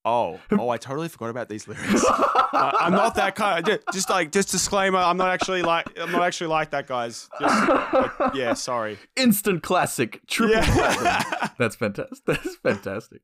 [0.06, 2.06] oh, oh, I totally forgot about these lyrics.
[2.52, 3.66] Uh, I'm not that kind.
[3.70, 7.30] Of, just like just disclaimer, I'm not actually like I'm not actually like that, guys.
[7.40, 8.98] Just, like, yeah, sorry.
[9.16, 10.66] Instant classic, triple Yeah.
[10.66, 11.50] platinum.
[11.60, 12.26] That's fantastic.
[12.26, 13.22] That's fantastic.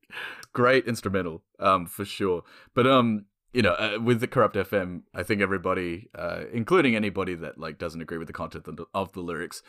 [0.53, 2.43] Great instrumental, um, for sure.
[2.75, 7.33] But um, you know, uh, with the Kurupt FM, I think everybody, uh, including anybody
[7.33, 9.63] that like doesn't agree with the content of the, of the lyrics,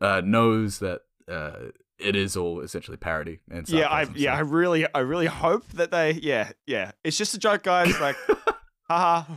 [0.00, 4.86] uh, knows that uh, it is all essentially parody and yeah, I yeah, I really
[4.94, 6.92] I really hope that they yeah yeah.
[7.04, 7.98] It's just a joke, guys.
[8.00, 8.16] Like,
[8.88, 9.36] haha.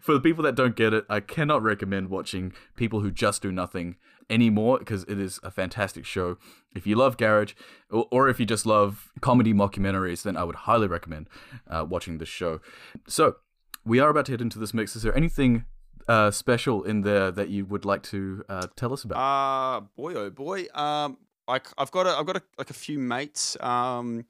[0.00, 3.52] For the people that don't get it, I cannot recommend watching people who just do
[3.52, 3.96] nothing
[4.30, 6.38] anymore because it is a fantastic show.
[6.74, 7.52] If you love Garage,
[7.90, 11.28] or, or if you just love comedy mockumentaries, then I would highly recommend
[11.68, 12.60] uh, watching this show.
[13.06, 13.36] So,
[13.84, 14.96] we are about to head into this mix.
[14.96, 15.66] Is there anything
[16.08, 19.16] uh, special in there that you would like to uh, tell us about?
[19.16, 20.66] Uh boy, oh boy.
[20.74, 24.24] Um, I, have got a, I've got a, like a few mates um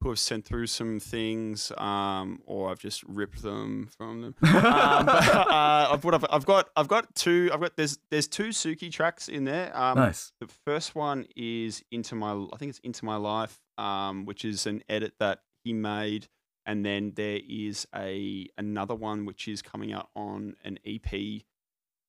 [0.00, 4.34] who have sent through some things um or I've just ripped them from them.
[4.42, 8.48] um, but, uh, I've, I've, I've got I've got two I've got there's there's two
[8.48, 9.76] Suki tracks in there.
[9.76, 10.32] Um, nice.
[10.40, 14.66] the first one is into my I think it's into my life, um, which is
[14.66, 16.28] an edit that he made,
[16.68, 21.42] and then there is a another one which is coming out on an EP,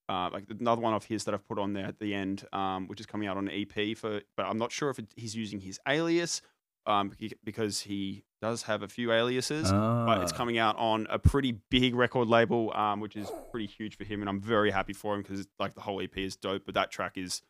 [0.07, 2.88] uh, like another one of his that I've put on there at the end, um,
[2.88, 5.36] which is coming out on an EP for, but I'm not sure if it, he's
[5.36, 6.41] using his alias,
[6.86, 7.12] um,
[7.43, 9.72] because he does have a few aliases.
[9.72, 10.38] But it's Ah.
[10.38, 14.22] coming out on a pretty big record label, um, which is pretty huge for him,
[14.22, 16.64] and I'm very happy for him because like the whole EP is dope.
[16.66, 17.41] But that track is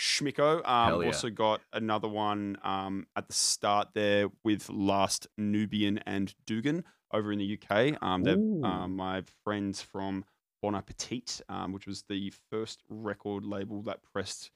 [0.00, 0.66] schmicko.
[0.66, 1.06] Um, yeah.
[1.06, 7.30] Also got another one um, at the start there with Last Nubian and Dugan over
[7.32, 8.02] in the UK.
[8.02, 10.24] Um, they're um, my friends from
[10.62, 14.50] Bon Appetit, um, which was the first record label that pressed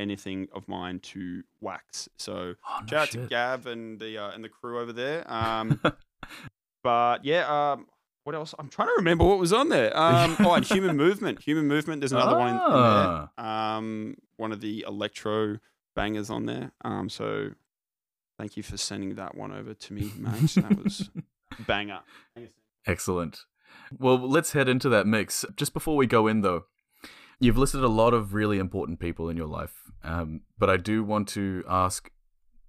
[0.00, 2.08] anything of mine to wax.
[2.16, 3.30] So Oh, no shout out to shit.
[3.30, 5.24] Gav and the uh, and the crew over there.
[5.32, 5.80] Um,
[6.84, 7.86] but yeah, um,
[8.28, 8.54] what else?
[8.58, 9.90] I'm trying to remember what was on there.
[9.96, 11.40] Um, oh, and Human Movement.
[11.44, 12.02] Human Movement.
[12.02, 13.30] There's another one in, Ah.
[13.38, 13.46] there.
[13.46, 15.60] Um, one of the electro
[15.96, 16.72] bangers on there.
[16.84, 17.52] Um, so
[18.36, 20.50] thank you for sending that one over to me, mate.
[20.56, 21.08] that was
[21.66, 22.00] banger.
[22.86, 23.46] Excellent.
[23.98, 25.46] Well, let's head into that mix.
[25.56, 26.66] Just before we go in, though,
[27.40, 29.72] you've listed a lot of really important people in your life.
[30.04, 32.10] Um, but I do want to ask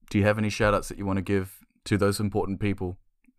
[0.10, 2.97] do you have any shout outs that you want to give to those important people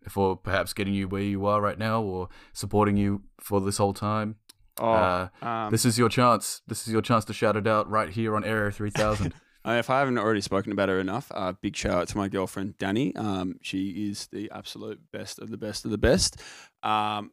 [0.09, 3.93] for perhaps getting you where you are right now or supporting you for this whole
[3.93, 4.35] time?
[4.79, 6.61] Oh, Uh, um, this is your chance.
[6.67, 9.33] This is your chance to shout it out right here on Area 3000.
[9.63, 12.27] Uh, if I haven't already spoken about her enough, uh, big shout out to my
[12.27, 13.15] girlfriend Danny.
[13.15, 16.41] Um, she is the absolute best of the best of the best.
[16.81, 17.29] Um,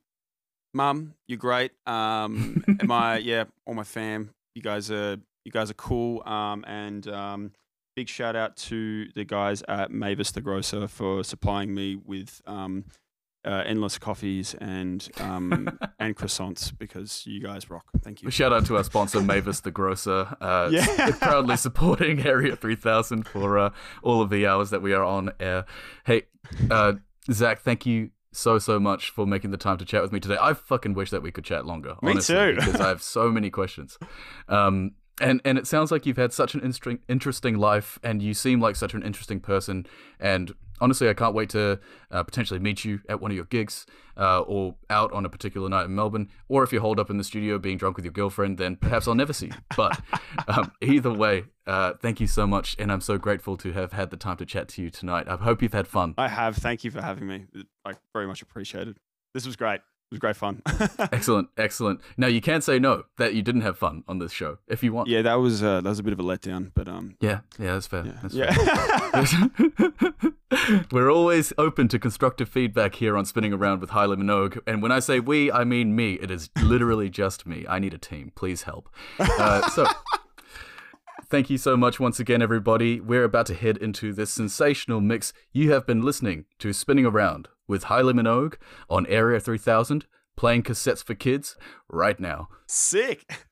[0.74, 1.72] Mum, you're great.
[1.86, 5.16] Um, my yeah, all my fam, you guys are
[5.46, 6.22] you guys are cool.
[6.28, 7.52] Um, and um,
[7.98, 12.84] big shout out to the guys at Mavis the Grocer for supplying me with um,
[13.44, 15.68] uh, endless coffees and um,
[15.98, 17.86] and croissants because you guys rock.
[18.04, 18.30] Thank you.
[18.30, 21.10] Shout out to our sponsor, Mavis the Grocer, uh, Yeah.
[21.20, 23.70] proudly supporting Area 3000 for uh,
[24.04, 25.64] all of the hours that we are on air.
[26.06, 26.22] Hey,
[26.70, 26.92] uh,
[27.32, 30.36] Zak, thank you so, so much for making the time to chat with me today.
[30.40, 32.54] I fucking wish that we could chat longer, Me honestly, too.
[32.54, 33.98] because I have so many questions.
[34.48, 38.34] Um, and, and it sounds like you've had such an interesting, interesting life, and you
[38.34, 39.86] seem like such an interesting person.
[40.20, 43.86] And honestly, I can't wait to uh, potentially meet you at one of your gigs
[44.16, 46.28] uh, or out on a particular night in Melbourne.
[46.48, 49.08] Or if you're holed up in the studio being drunk with your girlfriend, then perhaps
[49.08, 49.52] I'll never see you.
[49.76, 50.00] But
[50.48, 52.76] um, either way, uh, thank you so much.
[52.78, 55.28] And I'm so grateful to have had the time to chat to you tonight.
[55.28, 56.14] I hope you've had fun.
[56.18, 56.56] I have.
[56.56, 57.46] Thank you for having me.
[57.84, 58.98] I very much appreciated.
[59.34, 59.80] This was great.
[60.10, 60.62] It was great fun.
[61.12, 62.00] Excellent, excellent.
[62.16, 64.90] Now, you can't say no that you didn't have fun on this show if you
[64.90, 65.06] want.
[65.08, 67.74] yeah, that was uh, that was a bit of a letdown, but um, Yeah, yeah,
[67.74, 68.06] that's fair.
[68.06, 69.22] yeah, That's yeah.
[69.82, 70.32] fair.
[70.92, 74.58] We're always open to constructive feedback here on Spinning Around with Highly Minogue.
[74.66, 76.14] And when I say we, I mean me.
[76.14, 77.66] It is literally just me.
[77.68, 78.32] I need a team.
[78.34, 78.88] Please help.
[79.18, 79.86] Uh, so,
[81.28, 82.98] thank you so much once again, everybody.
[83.00, 85.32] We're about to head into this sensational mix.
[85.52, 88.54] You have been listening to Spinning Around with Highly Minogue
[88.90, 90.06] on Area 3000,
[90.36, 91.56] playing cassettes for kids
[91.88, 92.48] right now.
[92.66, 93.46] Sick.